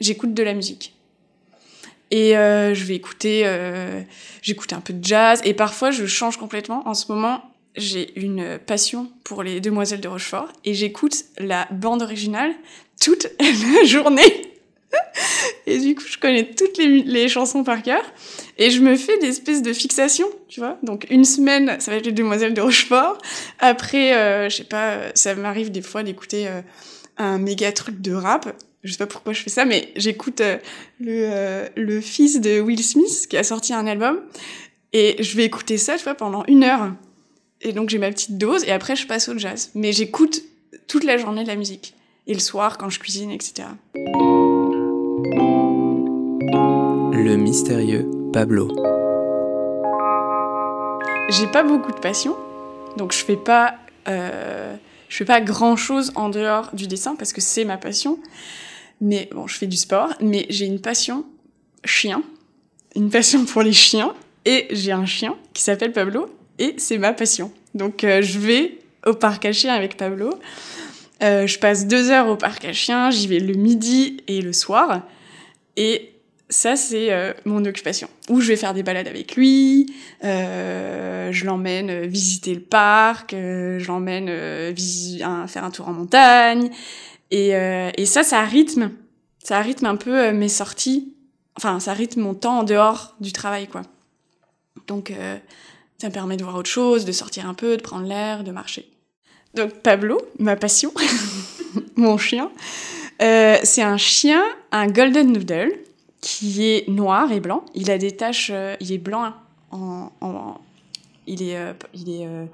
j'écoute 0.00 0.34
de 0.34 0.42
la 0.42 0.52
musique. 0.52 0.94
Et 2.10 2.36
euh, 2.36 2.74
je 2.74 2.84
vais 2.84 2.94
écouter, 2.94 3.42
euh, 3.44 4.02
j'écoute 4.42 4.72
un 4.72 4.80
peu 4.80 4.92
de 4.92 5.04
jazz 5.04 5.40
et 5.44 5.54
parfois 5.54 5.90
je 5.90 6.06
change 6.06 6.36
complètement. 6.36 6.86
En 6.88 6.94
ce 6.94 7.12
moment, 7.12 7.42
j'ai 7.76 8.18
une 8.18 8.58
passion 8.58 9.12
pour 9.24 9.42
les 9.42 9.60
Demoiselles 9.60 10.00
de 10.00 10.08
Rochefort 10.08 10.48
et 10.64 10.74
j'écoute 10.74 11.24
la 11.38 11.68
bande 11.70 12.02
originale 12.02 12.54
toute 13.00 13.28
la 13.40 13.84
journée. 13.84 14.57
Et 15.66 15.78
du 15.78 15.94
coup, 15.94 16.04
je 16.06 16.18
connais 16.18 16.44
toutes 16.44 16.78
les, 16.78 17.28
chansons 17.28 17.64
par 17.64 17.82
cœur. 17.82 18.02
Et 18.56 18.70
je 18.70 18.80
me 18.80 18.96
fais 18.96 19.18
des 19.18 19.28
espèces 19.28 19.62
de 19.62 19.72
fixations, 19.72 20.28
tu 20.48 20.60
vois. 20.60 20.78
Donc 20.82 21.06
une 21.10 21.24
semaine, 21.24 21.76
ça 21.78 21.90
va 21.90 21.98
être 21.98 22.06
les 22.06 22.12
Demoiselles 22.12 22.54
de 22.54 22.60
Rochefort. 22.60 23.18
Après, 23.58 24.16
euh, 24.16 24.48
je 24.48 24.56
sais 24.56 24.64
pas, 24.64 24.98
ça 25.14 25.34
m'arrive 25.34 25.70
des 25.70 25.82
fois 25.82 26.02
d'écouter 26.02 26.48
euh, 26.48 26.62
un 27.18 27.38
méga 27.38 27.70
truc 27.72 28.00
de 28.00 28.12
rap. 28.12 28.54
Je 28.82 28.92
sais 28.92 28.98
pas 28.98 29.06
pourquoi 29.06 29.32
je 29.32 29.42
fais 29.42 29.50
ça, 29.50 29.64
mais 29.64 29.92
j'écoute 29.96 30.40
euh, 30.40 30.56
le, 31.00 31.68
le 31.76 32.00
fils 32.00 32.40
de 32.40 32.60
Will 32.60 32.82
Smith 32.82 33.26
qui 33.28 33.36
a 33.36 33.44
sorti 33.44 33.74
un 33.74 33.86
album. 33.86 34.20
Et 34.92 35.22
je 35.22 35.36
vais 35.36 35.44
écouter 35.44 35.76
ça, 35.76 35.96
tu 35.96 36.04
vois, 36.04 36.14
pendant 36.14 36.44
une 36.46 36.64
heure. 36.64 36.92
Et 37.60 37.72
donc 37.72 37.90
j'ai 37.90 37.98
ma 37.98 38.10
petite 38.10 38.38
dose 38.38 38.64
et 38.64 38.70
après 38.70 38.96
je 38.96 39.06
passe 39.06 39.28
au 39.28 39.36
jazz. 39.36 39.70
Mais 39.74 39.92
j'écoute 39.92 40.42
toute 40.86 41.04
la 41.04 41.18
journée 41.18 41.42
de 41.42 41.48
la 41.48 41.56
musique. 41.56 41.94
Et 42.26 42.34
le 42.34 42.40
soir 42.40 42.78
quand 42.78 42.88
je 42.88 42.98
cuisine, 42.98 43.30
etc. 43.30 43.68
Le 47.20 47.34
mystérieux 47.34 48.08
Pablo. 48.32 48.68
J'ai 51.30 51.48
pas 51.48 51.64
beaucoup 51.64 51.90
de 51.90 51.98
passion, 51.98 52.36
donc 52.96 53.12
je 53.12 53.24
fais 53.24 53.36
pas, 53.36 53.74
euh, 54.06 54.76
je 55.08 55.16
fais 55.16 55.24
pas 55.24 55.40
grand 55.40 55.74
chose 55.74 56.12
en 56.14 56.28
dehors 56.28 56.70
du 56.74 56.86
dessin 56.86 57.16
parce 57.16 57.32
que 57.32 57.40
c'est 57.40 57.64
ma 57.64 57.76
passion. 57.76 58.20
Mais 59.00 59.28
bon, 59.34 59.48
je 59.48 59.58
fais 59.58 59.66
du 59.66 59.76
sport, 59.76 60.10
mais 60.20 60.46
j'ai 60.48 60.66
une 60.66 60.80
passion 60.80 61.24
chien, 61.84 62.22
une 62.94 63.10
passion 63.10 63.44
pour 63.44 63.62
les 63.62 63.72
chiens, 63.72 64.14
et 64.44 64.68
j'ai 64.70 64.92
un 64.92 65.06
chien 65.06 65.34
qui 65.54 65.64
s'appelle 65.64 65.92
Pablo, 65.92 66.30
et 66.60 66.76
c'est 66.78 66.98
ma 66.98 67.12
passion. 67.12 67.50
Donc 67.74 68.04
euh, 68.04 68.22
je 68.22 68.38
vais 68.38 68.78
au 69.04 69.14
parc 69.14 69.44
à 69.44 69.52
chiens 69.52 69.74
avec 69.74 69.96
Pablo. 69.96 70.30
Euh, 71.24 71.48
je 71.48 71.58
passe 71.58 71.88
deux 71.88 72.10
heures 72.10 72.28
au 72.28 72.36
parc 72.36 72.64
à 72.64 72.72
chiens, 72.72 73.10
j'y 73.10 73.26
vais 73.26 73.40
le 73.40 73.54
midi 73.54 74.18
et 74.28 74.40
le 74.40 74.52
soir. 74.52 75.02
Et 75.76 76.12
ça, 76.50 76.76
c'est 76.76 77.12
euh, 77.12 77.34
mon 77.44 77.64
occupation. 77.64 78.08
Où 78.30 78.40
je 78.40 78.48
vais 78.48 78.56
faire 78.56 78.72
des 78.72 78.82
balades 78.82 79.08
avec 79.08 79.36
lui, 79.36 79.94
euh, 80.24 81.30
je 81.30 81.44
l'emmène 81.44 81.90
euh, 81.90 82.06
visiter 82.06 82.54
le 82.54 82.60
parc, 82.60 83.34
euh, 83.34 83.78
je 83.78 83.86
l'emmène 83.88 84.28
euh, 84.30 84.74
faire 85.46 85.64
un 85.64 85.70
tour 85.70 85.88
en 85.88 85.92
montagne. 85.92 86.70
Et, 87.30 87.50
et, 87.50 88.06
ça, 88.06 88.22
ça 88.22 88.42
rythme, 88.42 88.90
ça 89.44 89.60
rythme 89.60 89.84
un 89.84 89.96
peu 89.96 90.32
mes 90.32 90.48
sorties. 90.48 91.14
Enfin, 91.58 91.78
ça 91.78 91.92
rythme 91.92 92.22
mon 92.22 92.32
temps 92.32 92.60
en 92.60 92.62
dehors 92.62 93.16
du 93.20 93.32
travail, 93.32 93.68
quoi. 93.68 93.82
Donc, 94.86 95.12
ça 95.98 96.08
me 96.08 96.12
permet 96.14 96.38
de 96.38 96.42
voir 96.42 96.56
autre 96.56 96.70
chose, 96.70 97.04
de 97.04 97.12
sortir 97.12 97.46
un 97.46 97.52
peu, 97.52 97.76
de 97.76 97.82
prendre 97.82 98.06
l'air, 98.06 98.44
de 98.44 98.50
marcher. 98.50 98.88
Donc, 99.52 99.74
Pablo, 99.82 100.22
ma 100.38 100.56
passion, 100.56 100.90
mon 101.96 102.16
chien, 102.16 102.50
c'est 103.20 103.82
un 103.82 103.98
chien, 103.98 104.42
un 104.72 104.86
golden 104.86 105.30
noodle 105.30 105.72
qui 106.20 106.66
est 106.66 106.88
noir 106.88 107.30
et 107.32 107.40
blanc. 107.40 107.64
Il 107.74 107.90
a 107.90 107.98
des 107.98 108.12
taches, 108.12 108.50
euh, 108.52 108.76
il 108.80 108.92
est 108.92 108.98
blanc 108.98 109.32
en 109.70 110.10
il 111.28 111.42
est, 111.42 111.56
euh, 111.56 111.72
il 111.94 112.10
est, 112.10 112.26
euh, 112.26 112.46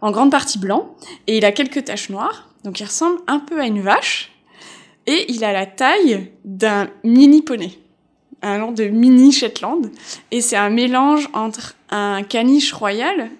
en 0.00 0.10
grande 0.10 0.30
partie 0.30 0.58
blanc, 0.58 0.94
et 1.26 1.38
il 1.38 1.44
a 1.44 1.52
quelques 1.52 1.84
taches 1.84 2.10
noires, 2.10 2.48
donc 2.62 2.78
il 2.78 2.84
ressemble 2.84 3.18
un 3.26 3.38
peu 3.38 3.60
à 3.60 3.66
une 3.66 3.80
vache, 3.80 4.30
et 5.06 5.32
il 5.32 5.42
a 5.44 5.52
la 5.52 5.66
taille 5.66 6.30
d'un 6.44 6.88
mini 7.02 7.42
poney, 7.42 7.78
un 8.42 8.58
genre 8.58 8.72
de 8.72 8.84
mini 8.84 9.32
Shetland, 9.32 9.90
et 10.30 10.40
c'est 10.40 10.56
un 10.56 10.70
mélange 10.70 11.28
entre 11.32 11.74
un 11.90 12.22
caniche 12.22 12.72
royal 12.72 13.30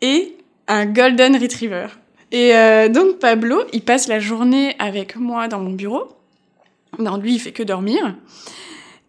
et 0.00 0.36
un 0.66 0.86
golden 0.86 1.36
retriever. 1.36 1.88
Et 2.32 2.52
donc 2.90 3.18
Pablo, 3.18 3.64
il 3.72 3.82
passe 3.82 4.06
la 4.06 4.20
journée 4.20 4.76
avec 4.78 5.16
moi 5.16 5.48
dans 5.48 5.58
mon 5.58 5.72
bureau. 5.72 6.08
Non, 7.00 7.16
lui, 7.16 7.34
il 7.34 7.40
fait 7.40 7.50
que 7.50 7.64
dormir. 7.64 8.14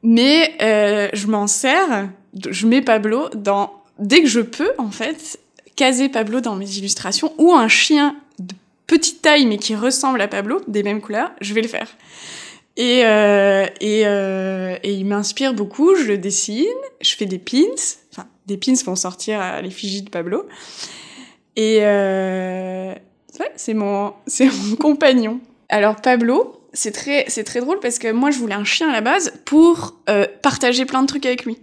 Mais 0.04 0.56
euh, 0.62 1.10
je 1.14 1.28
m'en 1.28 1.48
sers, 1.48 2.10
je 2.50 2.68
mets 2.68 2.82
Pablo 2.82 3.30
dans... 3.36 3.74
Dès 4.00 4.22
que 4.22 4.28
je 4.28 4.42
peux, 4.42 4.72
en 4.78 4.90
fait, 4.90 5.40
caser 5.76 6.10
Pablo 6.10 6.42
dans 6.42 6.56
mes 6.56 6.78
illustrations, 6.78 7.34
ou 7.38 7.54
un 7.54 7.68
chien 7.68 8.16
de 8.40 8.56
petite 8.88 9.22
taille 9.22 9.46
mais 9.46 9.58
qui 9.58 9.76
ressemble 9.76 10.22
à 10.22 10.28
Pablo, 10.28 10.62
des 10.68 10.84
mêmes 10.84 11.02
couleurs, 11.02 11.32
je 11.40 11.54
vais 11.54 11.62
le 11.62 11.68
faire. 11.68 11.88
Et, 12.78 13.02
euh, 13.06 13.66
et, 13.80 14.04
euh, 14.06 14.78
et 14.82 14.94
il 14.94 15.06
m'inspire 15.06 15.54
beaucoup, 15.54 15.96
je 15.96 16.04
le 16.04 16.18
dessine, 16.18 16.66
je 17.02 17.16
fais 17.16 17.26
des 17.26 17.38
pins, 17.38 17.76
enfin 18.12 18.28
des 18.48 18.58
pins 18.58 18.74
vont 18.86 18.96
sortir 18.96 19.40
à 19.42 19.62
l'effigie 19.62 20.02
de 20.02 20.10
Pablo. 20.10 20.46
Et 21.56 21.80
euh, 21.82 22.94
ouais, 23.40 23.52
c'est 23.56 23.74
mon, 23.74 24.14
mon 24.40 24.76
compagnon. 24.78 25.42
Alors 25.70 25.98
Pablo, 25.98 26.61
c'est 26.74 26.92
très, 26.92 27.26
c'est 27.28 27.44
très 27.44 27.60
drôle 27.60 27.80
parce 27.80 28.00
que 28.00 28.12
moi 28.12 28.32
je 28.32 28.38
voulais 28.38 28.56
un 28.56 28.64
chien 28.64 28.90
à 28.90 28.92
la 28.92 29.02
base 29.02 29.34
pour 29.46 29.96
euh, 30.10 30.26
partager 30.42 30.86
plein 30.86 31.02
de 31.02 31.08
trucs 31.08 31.26
avec 31.26 31.46
lui. 31.46 31.58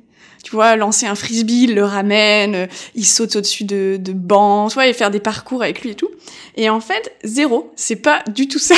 Tu 0.44 0.52
vois, 0.52 0.76
lancer 0.76 1.06
un 1.06 1.16
frisbee, 1.16 1.64
il 1.64 1.74
le 1.74 1.84
ramène, 1.84 2.54
euh, 2.54 2.66
il 2.94 3.06
saute 3.06 3.34
au-dessus 3.36 3.64
de, 3.64 3.96
de 3.98 4.12
bancs, 4.12 4.70
tu 4.70 4.74
vois, 4.74 4.86
et 4.86 4.92
faire 4.92 5.10
des 5.10 5.20
parcours 5.20 5.62
avec 5.62 5.82
lui 5.82 5.90
et 5.90 5.94
tout. 5.94 6.10
Et 6.56 6.70
en 6.70 6.80
fait, 6.80 7.12
zéro, 7.24 7.72
c'est 7.74 7.96
pas 7.96 8.22
du 8.28 8.46
tout 8.46 8.60
ça. 8.60 8.76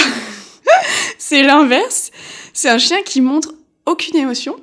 c'est 1.18 1.42
l'inverse. 1.42 2.10
C'est 2.54 2.70
un 2.70 2.78
chien 2.78 3.02
qui 3.02 3.20
montre 3.20 3.52
aucune 3.84 4.16
émotion. 4.16 4.56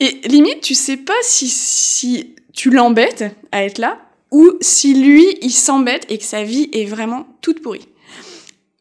Et 0.00 0.20
limite, 0.24 0.62
tu 0.62 0.74
sais 0.74 0.96
pas 0.96 1.12
si, 1.22 1.48
si 1.48 2.34
tu 2.52 2.70
l'embêtes 2.70 3.24
à 3.52 3.64
être 3.64 3.78
là, 3.78 3.98
ou 4.30 4.52
si 4.60 4.94
lui, 4.94 5.36
il 5.42 5.52
s'embête 5.52 6.06
et 6.08 6.18
que 6.18 6.24
sa 6.24 6.42
vie 6.42 6.68
est 6.72 6.86
vraiment 6.86 7.26
toute 7.40 7.62
pourrie. 7.62 7.86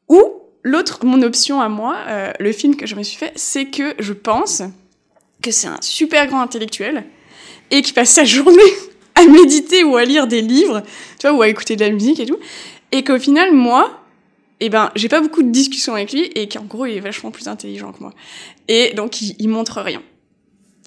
Ou 0.09 0.19
l'autre, 0.63 1.05
mon 1.05 1.21
option 1.21 1.61
à 1.61 1.69
moi, 1.69 1.95
euh, 2.07 2.31
le 2.39 2.51
film 2.51 2.75
que 2.75 2.85
je 2.85 2.95
me 2.95 3.03
suis 3.03 3.17
fait, 3.17 3.31
c'est 3.35 3.65
que 3.65 3.93
je 3.99 4.13
pense 4.13 4.61
que 5.41 5.51
c'est 5.51 5.67
un 5.67 5.79
super 5.81 6.27
grand 6.27 6.41
intellectuel 6.41 7.05
et 7.71 7.81
qui 7.81 7.93
passe 7.93 8.09
sa 8.09 8.23
journée 8.25 8.61
à 9.15 9.25
méditer 9.25 9.83
ou 9.83 9.95
à 9.95 10.05
lire 10.05 10.27
des 10.27 10.41
livres, 10.41 10.81
tu 11.19 11.27
vois, 11.27 11.37
ou 11.37 11.41
à 11.41 11.47
écouter 11.47 11.75
de 11.75 11.85
la 11.85 11.91
musique 11.91 12.19
et 12.19 12.25
tout, 12.25 12.39
et 12.91 13.03
qu'au 13.03 13.19
final, 13.19 13.53
moi, 13.53 13.99
eh 14.59 14.69
ben, 14.69 14.91
j'ai 14.95 15.09
pas 15.09 15.21
beaucoup 15.21 15.43
de 15.43 15.51
discussions 15.51 15.93
avec 15.93 16.13
lui 16.13 16.31
et 16.35 16.47
qu'en 16.47 16.63
gros, 16.63 16.85
il 16.85 16.95
est 16.95 17.01
vachement 17.01 17.31
plus 17.31 17.47
intelligent 17.47 17.91
que 17.91 17.99
moi. 17.99 18.13
Et 18.67 18.93
donc, 18.93 19.21
il, 19.21 19.35
il 19.37 19.49
montre 19.49 19.81
rien. 19.81 20.01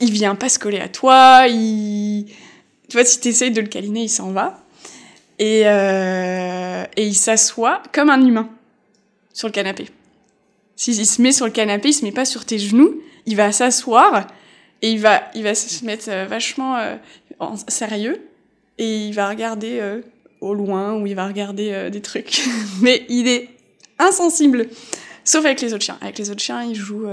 Il 0.01 0.11
vient 0.13 0.35
pas 0.35 0.49
se 0.49 0.59
coller 0.59 0.81
à 0.81 0.89
toi, 0.89 1.47
il 1.49 2.27
tu 2.89 2.97
vois, 2.97 3.05
si 3.05 3.21
tu 3.21 3.29
essayes 3.29 3.51
de 3.51 3.61
le 3.61 3.67
câliner, 3.67 4.03
il 4.03 4.09
s'en 4.09 4.31
va. 4.31 4.63
Et, 5.39 5.63
euh, 5.67 6.85
et 6.97 7.07
il 7.07 7.15
s'assoit 7.15 7.83
comme 7.93 8.11
un 8.11 8.25
humain 8.25 8.49
sur 9.37 9.49
le 9.49 9.53
canapé. 9.53 9.87
S'il 10.77 11.07
se 11.07 11.21
met 11.21 11.31
sur 11.31 11.45
le 11.45 11.53
canapé, 11.53 11.91
il 11.91 11.93
se 11.93 12.05
met 12.05 12.11
pas 12.11 12.25
sur 12.25 12.47
tes 12.47 12.59
genoux, 12.59 13.03
il 13.27 13.37
va 13.37 13.53
s'asseoir 13.53 14.27
et 14.81 14.91
il 14.91 14.99
va, 14.99 15.25
il 15.35 15.43
va 15.43 15.55
se 15.55 15.85
mettre 15.85 16.07
euh, 16.09 16.25
vachement 16.25 16.77
euh, 16.79 16.97
en 17.39 17.55
sérieux 17.69 18.27
et 18.79 19.07
il 19.07 19.13
va 19.13 19.29
regarder 19.29 19.79
euh, 19.79 20.01
au 20.41 20.55
loin 20.55 20.95
ou 20.95 21.07
il 21.07 21.15
va 21.15 21.27
regarder 21.27 21.91
des 21.91 22.01
trucs. 22.01 22.41
Mais 22.81 23.05
il 23.11 23.29
est 23.29 23.51
insensible. 23.99 24.69
Sauf 25.23 25.45
avec 25.45 25.61
les 25.61 25.75
autres 25.75 25.85
chiens. 25.85 25.99
Avec 26.01 26.17
les 26.17 26.31
autres 26.31 26.43
chiens, 26.43 26.63
il 26.63 26.75
joue, 26.75 27.07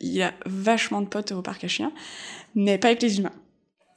il 0.00 0.22
a 0.22 0.34
vachement 0.46 1.00
de 1.00 1.06
potes 1.06 1.32
au 1.32 1.42
parc 1.42 1.64
à 1.64 1.68
chiens, 1.68 1.92
mais 2.54 2.76
pas 2.76 2.88
avec 2.88 3.00
les 3.00 3.18
humains. 3.18 3.32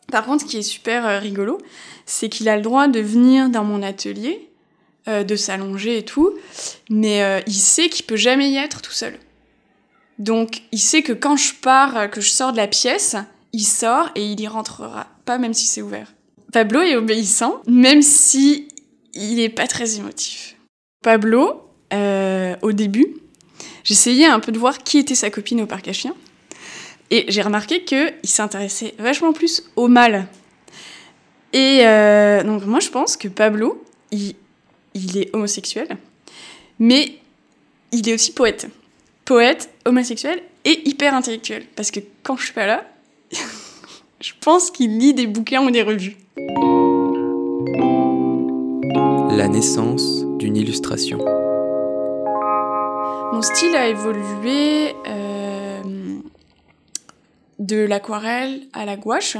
Par 0.10 0.26
contre, 0.26 0.45
ce 0.45 0.50
qui 0.50 0.58
est 0.58 0.62
super 0.62 1.21
rigolo, 1.21 1.58
c'est 2.06 2.30
qu'il 2.30 2.47
a 2.47 2.56
le 2.56 2.62
droit 2.62 2.88
de 2.88 3.02
venir 3.02 3.50
dans 3.50 3.65
mon 3.65 3.84
atelier, 3.84 4.51
euh, 5.08 5.24
de 5.24 5.36
s'allonger 5.36 5.98
et 5.98 6.06
tout, 6.06 6.32
mais 6.92 7.24
euh, 7.24 7.40
il 7.48 7.56
sait 7.56 7.90
qu'il 7.90 8.06
peut 8.06 8.18
jamais 8.18 8.52
y 8.52 8.58
être 8.58 8.84
tout 8.84 8.92
seul. 8.92 9.18
Donc, 10.20 10.62
il 10.72 10.78
sait 10.78 11.02
que 11.02 11.12
quand 11.12 11.38
je 11.38 11.56
pars, 11.56 11.98
euh, 11.98 12.08
que 12.08 12.22
je 12.22 12.30
sors 12.30 12.52
de 12.52 12.58
la 12.58 12.68
pièce, 12.68 13.16
il 13.52 13.64
sort 13.64 14.12
et 14.14 14.24
il 14.24 14.40
y 14.40 14.48
rentrera 14.48 15.08
pas 15.26 15.40
même 15.40 15.56
si 15.56 15.66
c'est 15.66 15.82
ouvert. 15.82 16.14
Pablo 16.54 16.82
est 16.82 16.96
obéissant, 16.96 17.64
même 17.66 18.04
si 18.04 18.68
il 19.16 19.40
est 19.40 19.50
pas 19.50 19.66
très 19.66 19.96
émotif. 19.96 20.56
Pablo, 21.02 21.64
au 22.62 22.72
début, 22.72 23.08
j'essayais 23.84 24.28
un 24.28 24.40
peu 24.40 24.52
de 24.52 24.60
voir 24.60 24.84
qui 24.84 25.00
était 25.00 25.16
sa 25.16 25.32
copine 25.32 25.62
au 25.62 25.66
parc 25.66 25.88
à 25.88 25.94
chiens. 25.94 26.16
Et 27.10 27.26
j'ai 27.28 27.42
remarqué 27.42 27.84
qu'il 27.86 28.14
s'intéressait 28.24 28.94
vachement 29.00 29.34
plus 29.34 29.64
au 29.76 29.88
mâle. 29.88 30.28
Et 31.54 31.80
donc 32.46 32.66
moi 32.66 32.80
je 32.80 32.90
pense 32.90 33.18
que 33.18 33.28
Pablo, 33.28 33.84
il, 34.12 34.36
il 34.93 35.17
est 35.17 35.34
homosexuel, 35.34 35.97
mais 36.80 37.19
il 37.91 38.08
est 38.08 38.13
aussi 38.13 38.34
poète. 38.34 38.67
Poète, 39.25 39.69
homosexuel 39.86 40.41
et 40.65 40.88
hyper 40.88 41.13
intellectuel. 41.13 41.65
Parce 41.75 41.91
que 41.91 41.99
quand 42.23 42.36
je 42.38 42.45
suis 42.45 42.54
pas 42.54 42.65
là, 42.65 42.86
je 44.21 44.32
pense 44.41 44.71
qu'il 44.71 44.97
lit 44.97 45.13
des 45.13 45.27
bouquins 45.27 45.63
ou 45.65 45.71
des 45.71 45.84
revues. 45.84 46.17
La 49.36 49.47
naissance 49.47 50.25
d'une 50.38 50.58
illustration. 50.58 51.17
Mon 53.34 53.41
style 53.41 53.75
a 53.75 53.88
évolué 53.88 54.93
euh, 55.08 55.82
de 57.60 57.77
l'aquarelle 57.77 58.67
à 58.73 58.86
la 58.86 58.97
gouache. 58.97 59.38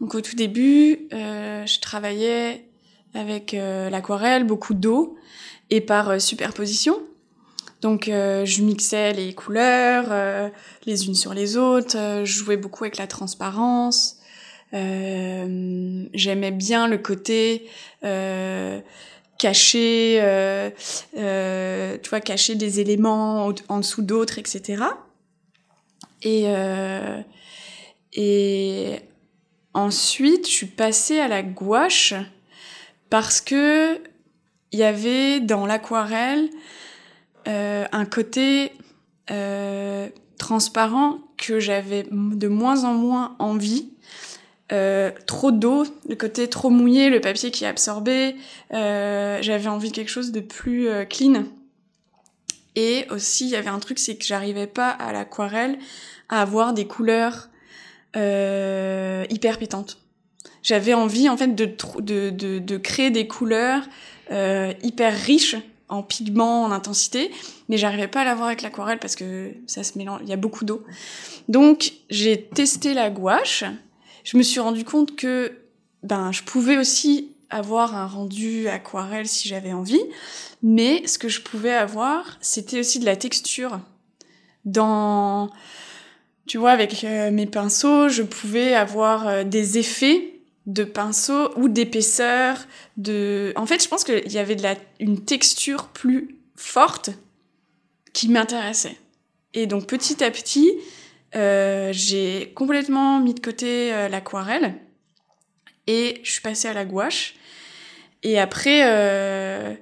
Donc 0.00 0.14
au 0.14 0.20
tout 0.20 0.34
début, 0.34 1.08
euh, 1.12 1.64
je 1.66 1.80
travaillais 1.80 2.67
avec 3.14 3.54
euh, 3.54 3.90
l'aquarelle, 3.90 4.44
beaucoup 4.44 4.74
d'eau 4.74 5.16
et 5.70 5.80
par 5.80 6.10
euh, 6.10 6.18
superposition. 6.18 6.98
Donc 7.80 8.08
euh, 8.08 8.44
je 8.44 8.62
mixais 8.62 9.12
les 9.12 9.34
couleurs 9.34 10.06
euh, 10.10 10.48
les 10.84 11.06
unes 11.06 11.14
sur 11.14 11.32
les 11.32 11.56
autres, 11.56 11.96
euh, 11.96 12.24
je 12.24 12.32
jouais 12.32 12.56
beaucoup 12.56 12.84
avec 12.84 12.96
la 12.96 13.06
transparence. 13.06 14.16
J'aimais 14.72 16.50
bien 16.50 16.88
le 16.88 16.98
côté 16.98 17.68
euh, 18.04 18.80
tu 19.40 19.48
vois, 22.10 22.20
cacher 22.20 22.54
des 22.54 22.80
éléments 22.80 23.50
en 23.68 23.78
dessous 23.78 24.02
d'autres, 24.02 24.38
etc. 24.38 24.82
Et, 26.22 26.44
et 28.12 28.98
ensuite, 29.72 30.46
je 30.46 30.52
suis 30.52 30.66
passée 30.66 31.18
à 31.18 31.28
la 31.28 31.42
gouache 31.42 32.12
parce 33.10 33.40
que 33.40 34.00
il 34.72 34.78
y 34.78 34.84
avait 34.84 35.40
dans 35.40 35.66
l'aquarelle 35.66 36.50
euh, 37.46 37.86
un 37.92 38.04
côté 38.04 38.72
euh, 39.30 40.08
transparent 40.38 41.18
que 41.36 41.60
j'avais 41.60 42.06
de 42.10 42.48
moins 42.48 42.84
en 42.84 42.94
moins 42.94 43.36
envie. 43.38 43.90
Euh, 44.70 45.10
trop 45.26 45.50
d'eau, 45.50 45.84
le 46.08 46.14
côté 46.14 46.48
trop 46.48 46.68
mouillé, 46.68 47.08
le 47.08 47.20
papier 47.20 47.50
qui. 47.50 47.64
Euh, 47.64 49.38
j'avais 49.40 49.68
envie 49.68 49.90
de 49.90 49.94
quelque 49.94 50.10
chose 50.10 50.32
de 50.32 50.40
plus 50.40 50.88
clean. 51.08 51.44
Et 52.76 53.06
aussi, 53.10 53.46
il 53.46 53.50
y 53.50 53.56
avait 53.56 53.70
un 53.70 53.78
truc, 53.80 53.98
c'est 53.98 54.16
que 54.16 54.24
j'arrivais 54.24 54.66
pas 54.66 54.90
à 54.90 55.12
l'aquarelle 55.12 55.78
à 56.28 56.42
avoir 56.42 56.74
des 56.74 56.86
couleurs 56.86 57.48
hyper 58.14 59.58
pétantes. 59.58 59.98
J'avais 60.62 60.94
envie, 60.94 61.28
en 61.28 61.36
fait, 61.36 61.54
de, 61.54 61.70
de, 62.00 62.58
de 62.58 62.76
créer 62.76 63.10
des 63.10 63.26
couleurs 63.26 63.82
euh, 64.30 64.72
hyper 64.82 65.14
riches 65.14 65.56
en 65.88 66.02
pigments, 66.02 66.64
en 66.64 66.70
intensité, 66.70 67.30
mais 67.68 67.78
j'arrivais 67.78 68.08
pas 68.08 68.20
à 68.20 68.24
l'avoir 68.24 68.48
avec 68.48 68.62
l'aquarelle 68.62 68.98
parce 68.98 69.16
que 69.16 69.52
ça 69.66 69.82
se 69.82 69.96
mélange, 69.96 70.20
il 70.22 70.28
y 70.28 70.34
a 70.34 70.36
beaucoup 70.36 70.64
d'eau. 70.64 70.84
Donc, 71.48 71.92
j'ai 72.10 72.42
testé 72.42 72.92
la 72.92 73.08
gouache. 73.08 73.64
Je 74.24 74.36
me 74.36 74.42
suis 74.42 74.60
rendu 74.60 74.84
compte 74.84 75.16
que 75.16 75.52
ben, 76.02 76.30
je 76.30 76.42
pouvais 76.42 76.76
aussi 76.76 77.32
avoir 77.48 77.96
un 77.96 78.06
rendu 78.06 78.68
aquarelle 78.68 79.26
si 79.26 79.48
j'avais 79.48 79.72
envie, 79.72 80.02
mais 80.62 81.06
ce 81.06 81.18
que 81.18 81.28
je 81.28 81.40
pouvais 81.40 81.72
avoir, 81.72 82.36
c'était 82.42 82.80
aussi 82.80 82.98
de 82.98 83.06
la 83.06 83.16
texture. 83.16 83.80
Dans, 84.66 85.48
tu 86.46 86.58
vois, 86.58 86.72
avec 86.72 87.02
euh, 87.04 87.30
mes 87.30 87.46
pinceaux, 87.46 88.10
je 88.10 88.22
pouvais 88.22 88.74
avoir 88.74 89.26
euh, 89.26 89.44
des 89.44 89.78
effets 89.78 90.37
de 90.68 90.84
pinceau 90.84 91.50
ou 91.56 91.68
d'épaisseur, 91.68 92.58
de. 92.96 93.52
En 93.56 93.66
fait, 93.66 93.82
je 93.82 93.88
pense 93.88 94.04
qu'il 94.04 94.30
y 94.30 94.38
avait 94.38 94.56
une 95.00 95.24
texture 95.24 95.88
plus 95.88 96.38
forte 96.54 97.10
qui 98.12 98.28
m'intéressait. 98.28 98.96
Et 99.54 99.66
donc 99.66 99.86
petit 99.86 100.22
à 100.22 100.30
petit, 100.30 100.70
euh, 101.34 101.90
j'ai 101.92 102.52
complètement 102.54 103.18
mis 103.20 103.34
de 103.34 103.40
côté 103.40 103.92
euh, 103.92 104.08
l'aquarelle 104.08 104.74
et 105.86 106.20
je 106.22 106.32
suis 106.32 106.42
passée 106.42 106.68
à 106.68 106.74
la 106.74 106.84
gouache. 106.84 107.34
Et 108.22 108.38
après, 108.38 108.82
euh, 108.84 109.74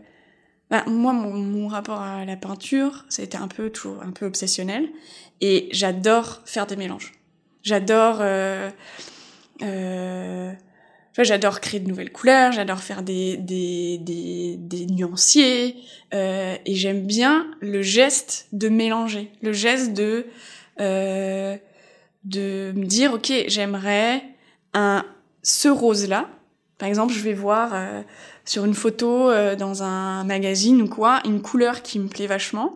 bah, 0.70 0.84
moi, 0.86 1.12
mon, 1.12 1.66
rapport 1.66 2.00
à 2.00 2.24
la 2.24 2.36
peinture, 2.36 3.04
ça 3.08 3.22
a 3.22 3.24
été 3.24 3.36
un 3.36 3.48
peu 3.48 3.70
toujours 3.70 4.02
un 4.02 4.12
peu 4.12 4.26
obsessionnel. 4.26 4.88
Et 5.40 5.68
j'adore 5.72 6.42
faire 6.44 6.66
des 6.66 6.76
mélanges. 6.76 7.12
J'adore, 7.62 8.22
euh, 11.18 11.24
j'adore 11.24 11.60
créer 11.60 11.80
de 11.80 11.88
nouvelles 11.88 12.12
couleurs. 12.12 12.52
J'adore 12.52 12.80
faire 12.80 13.02
des 13.02 13.36
des 13.36 13.98
des, 13.98 14.86
nuanciers. 14.86 15.76
Euh, 16.14 16.56
et 16.64 16.74
j'aime 16.74 17.06
bien 17.06 17.46
le 17.60 17.82
geste 17.82 18.48
de 18.52 18.68
mélanger, 18.68 19.30
le 19.42 19.52
geste 19.52 19.92
de 19.92 20.26
euh, 20.80 21.56
de 22.24 22.72
me 22.76 22.84
dire, 22.84 23.14
ok, 23.14 23.32
j'aimerais 23.48 24.22
un 24.74 25.04
ce 25.42 25.68
rose 25.68 26.08
là 26.08 26.28
par 26.78 26.88
exemple, 26.88 27.14
je 27.14 27.20
vais 27.20 27.32
voir 27.32 27.70
euh, 27.72 28.02
sur 28.44 28.66
une 28.66 28.74
photo 28.74 29.30
dans 29.56 29.82
un 29.82 30.24
magazine 30.24 30.82
ou 30.82 30.88
quoi, 30.88 31.22
une 31.24 31.40
couleur 31.40 31.80
qui 31.80 31.98
me 31.98 32.06
plaît 32.06 32.26
vachement, 32.26 32.74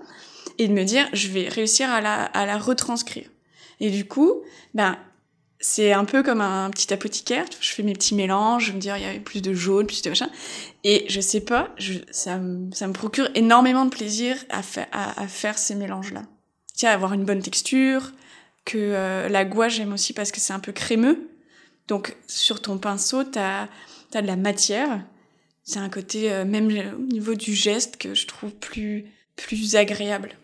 et 0.57 0.68
de 0.68 0.72
me 0.72 0.85
dire, 0.85 1.07
je 1.12 1.29
vais 1.29 1.48
réussir 1.48 1.90
à 1.90 2.00
la, 2.00 2.24
à 2.24 2.46
la 2.46 2.57
retranscrire. 2.57 3.29
Et 3.79 3.90
du 3.90 4.07
coup, 4.07 4.42
ben, 4.74 4.96
c'est 5.61 5.92
un 5.92 6.07
peu 6.07 6.23
comme 6.23 6.40
un 6.40 6.70
petit 6.70 6.92
apothicaire. 6.92 7.44
Je 7.61 7.70
fais 7.70 7.83
mes 7.83 7.92
petits 7.92 8.14
mélanges, 8.14 8.66
je 8.66 8.73
me 8.73 8.79
dire, 8.79 8.96
il 8.96 9.03
y 9.03 9.07
avait 9.07 9.20
plus 9.20 9.42
de 9.42 9.53
jaune, 9.53 9.87
plus 9.87 10.01
de 10.03 10.09
machin. 10.09 10.31
Et 10.85 11.05
je 11.09 11.20
sais 11.20 11.40
pas, 11.40 11.68
je, 11.77 11.94
ça, 12.11 12.38
me, 12.38 12.73
ça 12.73 12.87
me 12.87 12.94
procure 12.94 13.29
énormément 13.35 13.85
de 13.85 13.90
plaisir 13.90 14.37
à, 14.49 14.62
à, 14.92 15.27
faire 15.29 15.59
ces 15.59 15.75
mélanges-là. 15.75 16.23
Tiens, 16.75 16.90
avoir 16.90 17.12
une 17.12 17.25
bonne 17.25 17.42
texture, 17.42 18.12
que 18.64 18.79
euh, 18.79 19.29
la 19.29 19.44
gouache, 19.44 19.77
j'aime 19.77 19.92
aussi 19.92 20.14
parce 20.14 20.33
que 20.33 20.40
c'est 20.40 20.55
un 20.55 20.61
peu 20.61 20.73
crémeux. 20.73 21.29
Donc, 21.88 22.16
sur 22.27 22.62
ton 22.62 22.79
pinceau, 22.79 23.25
t'as 23.25 23.68
t'as 24.11 24.23
de 24.23 24.27
la 24.27 24.37
matière. 24.37 25.05
C'est 25.62 25.79
un 25.79 25.88
côté, 25.88 26.33
euh, 26.33 26.44
même 26.44 26.68
au 26.68 27.12
niveau 27.12 27.35
du 27.35 27.55
geste, 27.55 27.96
que 27.96 28.14
je 28.14 28.27
trouve 28.27 28.53
plus, 28.53 29.05
plus 29.37 29.77
agréable. 29.77 30.37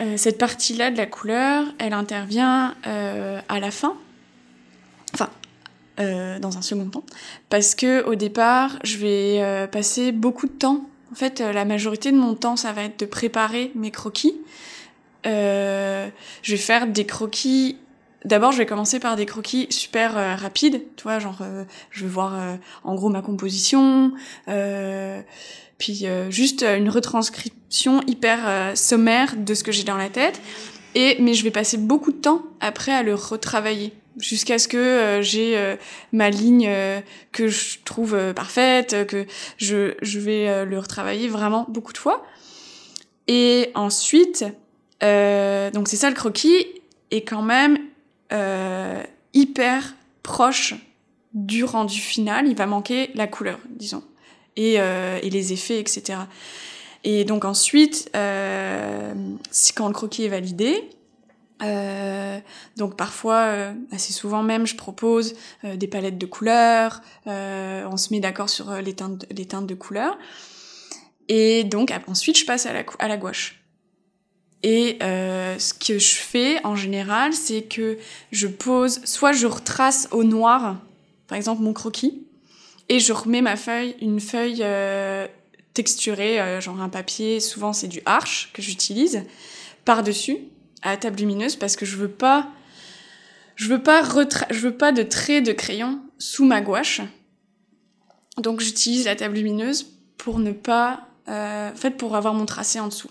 Euh, 0.00 0.16
cette 0.16 0.38
partie-là 0.38 0.90
de 0.90 0.96
la 0.96 1.06
couleur, 1.06 1.64
elle 1.78 1.92
intervient 1.92 2.76
euh, 2.86 3.40
à 3.48 3.58
la 3.58 3.70
fin, 3.70 3.96
enfin, 5.12 5.28
euh, 5.98 6.38
dans 6.38 6.56
un 6.56 6.62
second 6.62 6.88
temps, 6.88 7.04
parce 7.48 7.74
que 7.74 8.04
au 8.04 8.14
départ, 8.14 8.78
je 8.84 8.98
vais 8.98 9.68
passer 9.68 10.12
beaucoup 10.12 10.46
de 10.46 10.52
temps. 10.52 10.88
En 11.10 11.14
fait, 11.14 11.40
la 11.40 11.64
majorité 11.64 12.12
de 12.12 12.16
mon 12.16 12.34
temps, 12.34 12.56
ça 12.56 12.72
va 12.72 12.82
être 12.84 13.00
de 13.00 13.06
préparer 13.06 13.72
mes 13.74 13.90
croquis. 13.90 14.36
je 15.24 16.10
vais 16.46 16.56
faire 16.56 16.86
des 16.86 17.06
croquis. 17.06 17.78
D'abord, 18.24 18.52
je 18.52 18.58
vais 18.58 18.66
commencer 18.66 19.00
par 19.00 19.16
des 19.16 19.26
croquis 19.26 19.66
super 19.70 20.14
rapides, 20.38 20.82
tu 20.96 21.02
vois, 21.04 21.18
genre 21.18 21.42
je 21.90 22.04
vais 22.04 22.10
voir 22.10 22.58
en 22.84 22.94
gros 22.94 23.08
ma 23.08 23.22
composition, 23.22 24.12
puis 25.78 26.06
juste 26.28 26.62
une 26.62 26.88
hyper 27.70 28.76
sommaire 28.76 29.34
de 29.36 29.54
ce 29.54 29.62
que 29.62 29.72
j'ai 29.72 29.84
dans 29.84 29.96
la 29.96 30.08
tête. 30.08 30.40
Et 30.94 31.16
mais 31.20 31.34
je 31.34 31.44
vais 31.44 31.50
passer 31.50 31.76
beaucoup 31.76 32.12
de 32.12 32.16
temps 32.16 32.42
après 32.60 32.92
à 32.92 33.02
le 33.02 33.14
retravailler 33.14 33.92
jusqu'à 34.18 34.58
ce 34.58 34.66
que 34.66 35.20
j'ai 35.22 35.76
ma 36.12 36.30
ligne 36.30 36.68
que 37.30 37.48
je 37.48 37.78
trouve 37.84 38.16
parfaite, 38.34 39.06
que 39.06 39.26
je 39.58 39.94
je 40.02 40.18
vais 40.18 40.64
le 40.64 40.78
retravailler 40.78 41.28
vraiment 41.28 41.66
beaucoup 41.68 41.92
de 41.92 41.98
fois. 41.98 42.24
Et 43.26 43.70
ensuite, 43.74 44.44
donc 45.02 45.88
c'est 45.88 45.96
ça 45.96 46.08
le 46.08 46.16
croquis. 46.16 46.66
Et 47.10 47.24
quand 47.24 47.42
même, 47.42 47.78
euh, 48.32 49.02
hyper 49.32 49.94
proche 50.22 50.74
du 51.32 51.64
rendu 51.64 51.98
final. 51.98 52.46
Il 52.46 52.56
va 52.56 52.66
manquer 52.66 53.10
la 53.14 53.26
couleur, 53.26 53.58
disons, 53.70 54.02
et, 54.56 54.74
euh, 54.78 55.18
et 55.22 55.30
les 55.30 55.52
effets, 55.52 55.78
etc. 55.78 56.18
Et 57.04 57.24
donc 57.24 57.44
ensuite, 57.44 58.10
euh, 58.16 59.14
quand 59.76 59.88
le 59.88 59.94
croquis 59.94 60.24
est 60.24 60.28
validé, 60.28 60.90
euh, 61.62 62.38
donc 62.76 62.96
parfois, 62.96 63.36
euh, 63.36 63.72
assez 63.92 64.12
souvent 64.12 64.42
même, 64.42 64.66
je 64.66 64.76
propose 64.76 65.34
des 65.64 65.86
palettes 65.86 66.18
de 66.18 66.26
couleurs, 66.26 67.00
on 67.26 67.96
se 67.96 68.12
met 68.12 68.20
d'accord 68.20 68.50
sur 68.50 68.72
les 68.76 68.94
teintes, 68.94 69.26
les 69.30 69.46
teintes 69.46 69.66
de 69.66 69.74
couleurs, 69.74 70.18
et 71.28 71.64
donc 71.64 71.92
ensuite 72.06 72.38
je 72.38 72.44
passe 72.44 72.66
à 72.66 72.72
la, 72.72 72.84
à 72.98 73.08
la 73.08 73.16
gouache. 73.16 73.62
Et 74.64 74.98
ce 75.00 75.72
que 75.72 75.98
je 75.98 76.16
fais 76.16 76.64
en 76.64 76.74
général, 76.74 77.32
c'est 77.32 77.62
que 77.62 77.98
je 78.32 78.48
pose, 78.48 79.00
soit 79.04 79.32
je 79.32 79.46
retrace 79.46 80.08
au 80.10 80.24
noir, 80.24 80.76
par 81.28 81.36
exemple 81.36 81.62
mon 81.62 81.72
croquis, 81.72 82.26
et 82.88 82.98
je 82.98 83.12
remets 83.12 83.42
ma 83.42 83.56
feuille, 83.56 83.94
une 84.00 84.18
feuille 84.18 84.64
texturée, 85.78 86.40
euh, 86.40 86.60
genre 86.60 86.80
un 86.80 86.88
papier, 86.88 87.38
souvent 87.38 87.72
c'est 87.72 87.86
du 87.86 88.02
arche 88.04 88.50
que 88.52 88.60
j'utilise, 88.60 89.22
par-dessus, 89.84 90.38
à 90.82 90.90
la 90.90 90.96
table 90.96 91.20
lumineuse, 91.20 91.54
parce 91.54 91.76
que 91.76 91.86
je 91.86 91.96
veux 91.96 92.10
pas, 92.10 92.50
je 93.54 93.68
veux 93.68 93.80
pas 93.80 94.02
je 94.50 94.58
veux 94.58 94.76
pas 94.76 94.90
de 94.90 95.04
traits 95.04 95.46
de 95.46 95.52
crayon 95.52 96.00
sous 96.18 96.44
ma 96.44 96.60
gouache. 96.62 97.00
Donc 98.38 98.58
j'utilise 98.58 99.04
la 99.04 99.14
table 99.14 99.36
lumineuse 99.36 99.86
pour 100.16 100.40
ne 100.40 100.50
pas, 100.50 101.06
euh, 101.28 101.70
en 101.70 101.76
fait, 101.76 101.92
pour 101.92 102.16
avoir 102.16 102.34
mon 102.34 102.44
tracé 102.44 102.80
en 102.80 102.88
dessous. 102.88 103.10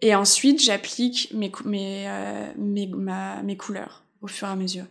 Et 0.00 0.14
ensuite, 0.14 0.62
j'applique 0.62 1.30
mes, 1.34 1.52
mes, 1.66 2.08
euh, 2.08 2.50
mes, 2.56 2.90
mes 3.44 3.56
couleurs 3.58 4.04
au 4.22 4.26
fur 4.26 4.48
et 4.48 4.52
à 4.52 4.56
mesure. 4.56 4.86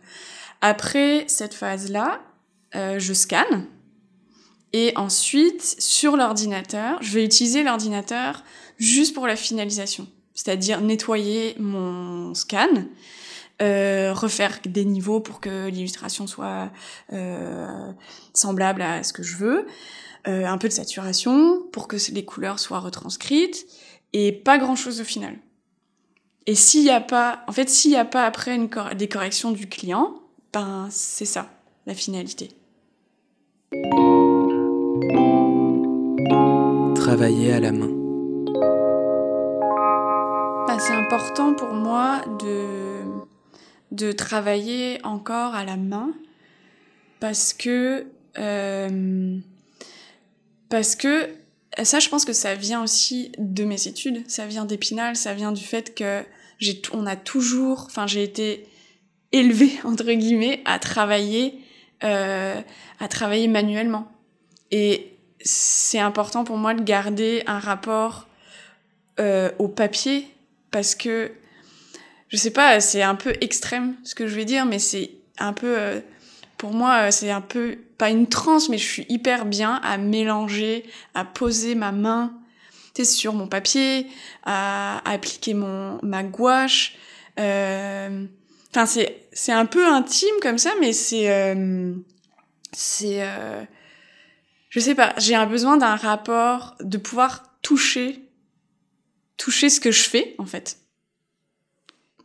Après 0.60 1.24
cette 1.26 1.54
phase-là, 1.54 2.20
je 2.72 3.12
scanne. 3.12 3.66
Et 4.72 4.92
ensuite, 4.96 5.62
sur 5.78 6.16
l'ordinateur, 6.16 6.98
je 7.02 7.12
vais 7.12 7.24
utiliser 7.24 7.62
l'ordinateur 7.62 8.44
juste 8.78 9.14
pour 9.14 9.26
la 9.26 9.36
finalisation. 9.36 10.06
C'est-à-dire 10.34 10.80
nettoyer 10.80 11.56
mon 11.58 12.34
scan, 12.34 12.68
euh, 13.60 14.14
refaire 14.14 14.60
des 14.64 14.84
niveaux 14.84 15.20
pour 15.20 15.40
que 15.40 15.68
l'illustration 15.68 16.26
soit 16.26 16.70
euh, 17.12 17.92
semblable 18.32 18.80
à 18.80 19.02
ce 19.02 19.12
que 19.12 19.22
je 19.22 19.36
veux, 19.36 19.66
euh, 20.28 20.46
un 20.46 20.56
peu 20.56 20.68
de 20.68 20.72
saturation 20.72 21.62
pour 21.72 21.88
que 21.88 21.96
les 22.12 22.24
couleurs 22.24 22.58
soient 22.58 22.80
retranscrites, 22.80 23.66
et 24.12 24.32
pas 24.32 24.56
grand 24.56 24.76
chose 24.76 25.00
au 25.00 25.04
final. 25.04 25.36
Et 26.46 26.54
s'il 26.54 26.82
n'y 26.82 26.90
a 26.90 27.00
pas, 27.00 27.44
en 27.48 27.52
fait, 27.52 27.68
s'il 27.68 27.90
n'y 27.90 27.96
a 27.96 28.04
pas 28.04 28.24
après 28.24 28.54
une 28.54 28.70
des 28.96 29.08
corrections 29.08 29.50
du 29.50 29.68
client, 29.68 30.14
ben 30.52 30.88
c'est 30.90 31.26
ça, 31.26 31.50
la 31.86 31.94
finalité. 31.94 32.48
À 37.22 37.60
la 37.60 37.70
main. 37.70 37.90
Ben, 40.66 40.78
c'est 40.78 40.94
important 40.94 41.52
pour 41.52 41.74
moi 41.74 42.22
de, 42.40 43.02
de 43.92 44.10
travailler 44.12 44.98
encore 45.04 45.54
à 45.54 45.66
la 45.66 45.76
main 45.76 46.12
parce 47.20 47.52
que 47.52 48.06
euh, 48.38 49.38
parce 50.70 50.96
que 50.96 51.28
ça, 51.82 51.98
je 51.98 52.08
pense 52.08 52.24
que 52.24 52.32
ça 52.32 52.54
vient 52.54 52.82
aussi 52.82 53.32
de 53.36 53.64
mes 53.64 53.86
études, 53.86 54.24
ça 54.26 54.46
vient 54.46 54.64
d'Épinal, 54.64 55.14
ça 55.14 55.34
vient 55.34 55.52
du 55.52 55.62
fait 55.62 55.94
que 55.94 56.24
j'ai, 56.58 56.80
on 56.94 57.04
a 57.04 57.16
toujours, 57.16 57.82
enfin, 57.84 58.06
j'ai 58.06 58.22
été 58.22 58.66
élevée 59.32 59.78
entre 59.84 60.10
guillemets 60.10 60.62
à 60.64 60.78
travailler, 60.78 61.60
euh, 62.02 62.58
à 62.98 63.08
travailler 63.08 63.46
manuellement. 63.46 64.10
Et 64.70 65.18
c'est 65.42 65.98
important 65.98 66.44
pour 66.44 66.56
moi 66.56 66.74
de 66.74 66.82
garder 66.82 67.42
un 67.46 67.58
rapport 67.58 68.26
euh, 69.18 69.50
au 69.58 69.68
papier 69.68 70.26
parce 70.70 70.94
que 70.94 71.32
je 72.28 72.36
sais 72.36 72.52
pas, 72.52 72.80
c'est 72.80 73.02
un 73.02 73.16
peu 73.16 73.34
extrême 73.40 73.96
ce 74.04 74.14
que 74.14 74.26
je 74.26 74.36
vais 74.36 74.44
dire, 74.44 74.64
mais 74.64 74.78
c'est 74.78 75.10
un 75.38 75.52
peu 75.52 75.78
euh, 75.78 76.00
pour 76.58 76.72
moi, 76.72 77.06
euh, 77.06 77.10
c'est 77.10 77.30
un 77.30 77.40
peu, 77.40 77.78
pas 77.98 78.10
une 78.10 78.28
transe, 78.28 78.68
mais 78.68 78.78
je 78.78 78.86
suis 78.86 79.06
hyper 79.08 79.46
bien 79.46 79.80
à 79.82 79.98
mélanger, 79.98 80.84
à 81.14 81.24
poser 81.24 81.74
ma 81.74 81.92
main 81.92 82.32
sur 83.02 83.32
mon 83.32 83.46
papier, 83.46 84.06
à, 84.44 85.00
appliquer 85.10 85.54
mon, 85.54 85.98
ma 86.02 86.22
gouache. 86.22 86.98
Enfin, 87.38 88.84
c'est, 88.84 89.22
c'est 89.32 89.52
un 89.52 89.64
peu 89.64 89.86
intime 89.86 90.34
comme 90.42 90.58
ça, 90.58 90.70
mais 90.80 90.92
c'est, 90.92 91.56
c'est, 92.72 93.22
je 94.70 94.80
sais 94.80 94.94
pas, 94.94 95.12
j'ai 95.18 95.34
un 95.34 95.46
besoin 95.46 95.76
d'un 95.76 95.96
rapport, 95.96 96.76
de 96.80 96.96
pouvoir 96.96 97.58
toucher, 97.60 98.24
toucher 99.36 99.68
ce 99.68 99.80
que 99.80 99.90
je 99.90 100.02
fais, 100.02 100.34
en 100.38 100.46
fait 100.46 100.78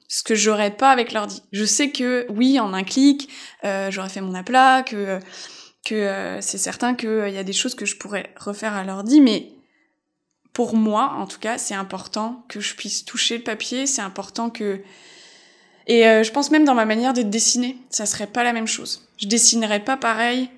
ce 0.07 0.21
que 0.21 0.35
j'aurais 0.35 0.71
pas 0.71 0.91
avec 0.91 1.11
l'ordi. 1.11 1.41
Je 1.51 1.65
sais 1.65 1.89
que 1.89 2.27
oui, 2.29 2.59
en 2.59 2.73
un 2.73 2.83
clic, 2.83 3.27
euh, 3.63 3.89
j'aurais 3.89 4.07
fait 4.07 4.21
mon 4.21 4.35
aplat, 4.35 4.83
que 4.83 5.19
que 5.85 5.95
euh, 5.95 6.41
c'est 6.41 6.57
certain 6.57 6.95
qu'il 6.95 7.09
euh, 7.09 7.29
y 7.29 7.37
a 7.37 7.43
des 7.43 7.53
choses 7.53 7.75
que 7.75 7.85
je 7.85 7.95
pourrais 7.95 8.33
refaire 8.35 8.73
à 8.73 8.83
l'ordi, 8.83 9.21
mais 9.21 9.53
pour 10.51 10.75
moi, 10.75 11.13
en 11.17 11.27
tout 11.27 11.39
cas, 11.39 11.57
c'est 11.57 11.75
important 11.75 12.43
que 12.49 12.59
je 12.59 12.75
puisse 12.75 13.05
toucher 13.05 13.37
le 13.37 13.43
papier, 13.43 13.85
c'est 13.85 14.01
important 14.01 14.49
que 14.49 14.81
et 15.87 16.07
euh, 16.07 16.23
je 16.23 16.31
pense 16.31 16.49
même 16.49 16.65
dans 16.65 16.73
ma 16.73 16.85
manière 16.85 17.13
de 17.13 17.21
dessiner, 17.21 17.77
ça 17.91 18.07
serait 18.07 18.25
pas 18.25 18.43
la 18.43 18.53
même 18.53 18.65
chose. 18.65 19.07
Je 19.17 19.27
dessinerais 19.27 19.81
pas 19.81 19.97
pareil 19.97 20.49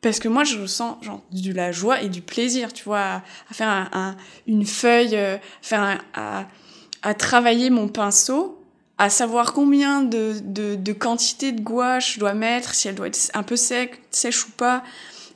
parce 0.00 0.18
que 0.18 0.28
moi 0.28 0.44
je 0.44 0.58
ressens 0.58 0.98
genre 1.02 1.22
de 1.30 1.52
la 1.52 1.72
joie 1.72 2.02
et 2.02 2.08
du 2.08 2.22
plaisir 2.22 2.72
tu 2.72 2.84
vois 2.84 2.98
à, 3.00 3.22
faire 3.52 3.68
un, 3.68 4.16
une 4.46 4.64
feuille 4.64 5.16
euh, 5.16 5.36
faire 5.62 6.00
à, 6.14 7.14
travailler 7.14 7.70
mon 7.70 7.88
pinceau 7.88 8.62
à 8.98 9.08
savoir 9.10 9.52
combien 9.52 10.02
de, 10.02 10.92
quantité 10.92 11.52
de 11.52 11.60
gouache 11.60 12.14
je 12.14 12.20
dois 12.20 12.34
mettre 12.34 12.74
si 12.74 12.88
elle 12.88 12.94
doit 12.94 13.08
être 13.08 13.30
un 13.34 13.42
peu 13.42 13.56
sec 13.56 14.00
sèche 14.10 14.46
ou 14.46 14.50
pas 14.50 14.82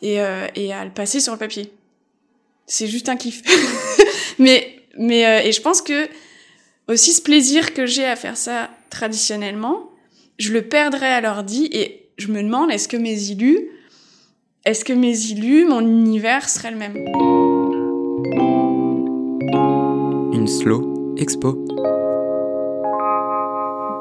et, 0.03 0.21
euh, 0.21 0.47
à 0.73 0.85
le 0.85 0.91
passer 0.91 1.19
sur 1.19 1.33
le 1.33 1.39
papier. 1.39 1.73
C'est 2.67 2.87
juste 2.87 3.09
un 3.09 3.17
kiff. 3.17 3.43
Mais 4.39 4.83
mais 4.99 5.27
euh, 5.27 5.41
et 5.47 5.53
je 5.53 5.61
pense 5.61 5.83
que 5.83 6.09
aussi 6.89 7.13
ce 7.13 7.23
plaisir 7.23 7.75
que 7.75 7.87
j'ai 7.87 8.05
à 8.05 8.17
faire 8.17 8.37
ça 8.37 8.71
traditionnellement 8.91 9.91
je 10.39 10.53
le 10.53 10.63
perdrais 10.63 11.13
à 11.13 11.21
l'ordi 11.21 11.69
et 11.73 12.09
je 12.17 12.29
me 12.29 12.43
demande 12.43 12.71
est-ce 12.71 12.89
que 12.89 12.97
mes 12.97 13.31
illus 13.31 13.69
est-ce 14.65 14.85
que 14.85 14.95
mes 14.95 15.27
illus, 15.27 15.67
mon 15.67 15.81
univers 15.81 16.49
serait 16.49 16.71
le 16.71 16.79
même? 16.79 16.97
Une 20.33 20.47
slow 20.49 21.15
expo. 21.19 21.53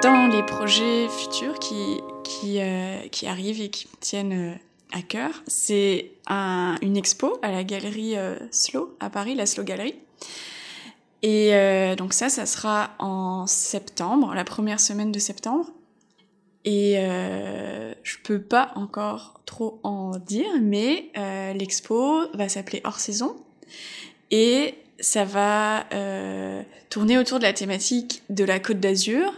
Dans 0.02 0.30
les 0.32 0.44
projets 0.44 1.10
futurs 1.10 1.60
qui, 1.60 2.00
qui, 2.24 2.62
euh, 2.62 2.98
qui 3.12 3.28
arrivent 3.28 3.62
et 3.62 3.70
qui 3.70 3.88
me 3.88 4.00
tiennent 4.00 4.52
euh, 4.54 4.56
à 4.94 5.02
cœur, 5.02 5.32
c'est 5.48 6.12
un, 6.28 6.76
une 6.82 6.96
expo 6.96 7.38
à 7.42 7.52
la 7.52 7.66
galerie 7.66 8.16
euh, 8.16 8.38
Slow 8.52 8.96
à 9.02 9.10
Paris, 9.10 9.36
la 9.36 9.46
Slow 9.46 9.66
Gallery. 9.66 9.96
Et 11.26 11.54
donc 11.96 12.12
ça, 12.12 12.28
ça 12.28 12.46
sera 12.46 12.90
en 13.00 13.48
septembre, 13.48 14.34
la 14.36 14.44
première 14.44 14.82
semaine 14.82 15.10
de 15.14 15.20
septembre. 15.20 15.68
Et 16.66 16.96
euh, 16.98 17.94
je 18.04 18.18
peux 18.24 18.42
pas 18.42 18.72
encore 18.76 19.42
trop 19.46 19.80
en 19.84 20.18
dire, 20.18 20.48
mais 20.62 21.10
euh, 21.18 21.54
l'expo 21.54 22.22
va 22.34 22.48
s'appeler 22.48 22.82
Hors 22.86 23.00
Saison 23.00 23.36
et 24.32 24.76
ça 25.00 25.26
va 25.26 25.86
euh, 25.94 26.64
tourner 26.90 27.18
autour 27.18 27.40
de 27.40 27.44
la 27.44 27.54
thématique 27.54 28.24
de 28.30 28.44
la 28.44 28.60
Côte 28.60 28.80
d'Azur. 28.80 29.34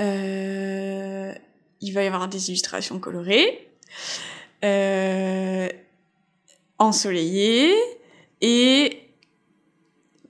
Euh, 0.00 1.32
il 1.80 1.92
va 1.92 2.02
y 2.02 2.06
avoir 2.06 2.28
des 2.28 2.48
illustrations 2.48 2.98
colorées, 2.98 3.68
euh, 4.64 5.68
ensoleillées 6.78 7.74
et 8.40 9.02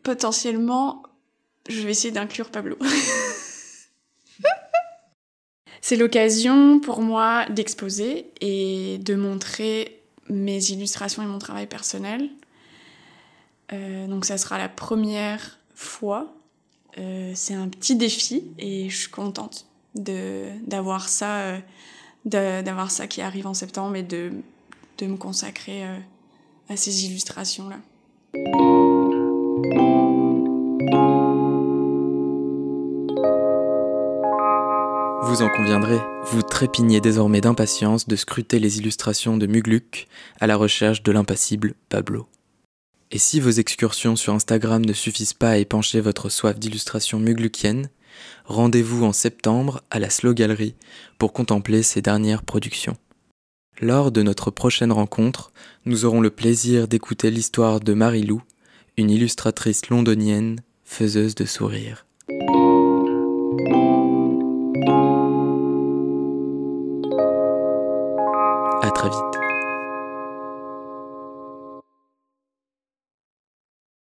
potentiellement, 0.03 1.03
je 1.69 1.81
vais 1.81 1.93
essayer 1.93 2.13
d'inclure 2.13 2.51
Pablo. 2.51 2.77
C'est 5.89 5.97
l'occasion 5.97 6.81
pour 6.81 7.01
moi 7.01 7.47
d'exposer 7.49 8.27
et 8.43 8.99
de 8.99 9.15
montrer 9.15 10.03
mes 10.29 10.63
illustrations 10.71 11.23
et 11.23 11.27
mon 11.27 11.39
travail 11.39 11.67
personnel. 11.67 12.29
Euh, 13.73 14.07
donc 14.07 14.27
ça 14.27 14.37
sera 14.37 14.59
la 14.59 14.69
première 14.69 15.59
fois. 15.75 16.31
Euh, 16.99 17.33
c'est 17.35 17.55
un 17.55 17.69
petit 17.69 17.97
défi 17.97 18.45
et 18.59 18.91
je 18.91 18.97
suis 18.99 19.11
contente 19.11 19.65
d'avoir 19.95 21.09
ça, 21.09 21.39
euh, 21.39 21.59
d'avoir 22.27 22.91
ça 22.91 23.07
qui 23.07 23.23
arrive 23.23 23.47
en 23.47 23.55
septembre 23.55 23.97
et 23.97 24.03
de, 24.03 24.33
de 24.99 25.07
me 25.07 25.17
consacrer 25.17 25.85
à 26.69 26.77
ces 26.77 27.07
illustrations-là. 27.07 27.79
Vous 35.29 35.43
en 35.43 35.51
conviendrez, 35.51 36.01
vous 36.33 36.41
trépignez 36.41 37.03
désormais 37.03 37.43
d'impatience 37.43 38.09
de 38.09 38.17
scruter 38.17 38.59
les 38.59 38.79
illustrations 38.79 39.37
de 39.37 39.47
Mugluk 39.47 40.07
à 40.41 40.47
la 40.47 40.57
recherche 40.57 41.03
de 41.03 41.13
l'impassible 41.13 41.75
Pablo. 41.91 42.27
Et 43.11 43.19
si 43.19 43.39
vos 43.39 43.51
excursions 43.51 44.17
sur 44.17 44.33
Instagram 44.33 44.83
ne 44.83 44.95
suffisent 44.95 45.35
pas 45.35 45.51
à 45.51 45.57
épancher 45.59 46.01
votre 46.01 46.31
soif 46.31 46.59
d'illustration 46.59 47.19
muglukienne, 47.19 47.91
rendez-vous 48.47 49.05
en 49.05 49.13
septembre 49.13 49.83
à 49.91 49.99
la 49.99 50.09
Slow 50.09 50.33
Gallery 50.33 50.75
pour 51.19 51.35
contempler 51.35 51.83
ses 51.83 52.01
dernières 52.01 52.43
productions. 52.43 52.97
Lors 53.83 54.11
de 54.11 54.23
notre 54.23 54.51
prochaine 54.51 54.93
rencontre, 54.93 55.53
nous 55.85 56.07
aurons 56.07 56.23
le 56.23 56.31
plaisir 56.31 56.89
d'écouter 56.89 57.31
l'histoire 57.31 57.81
de 57.81 57.93
Marie-Lou, 57.93 58.41
une 58.97 59.11
illustratrice 59.11 59.91
londonienne 59.91 60.63
faiseuse 60.85 61.35
de 61.35 61.45
sourires. 61.45 62.08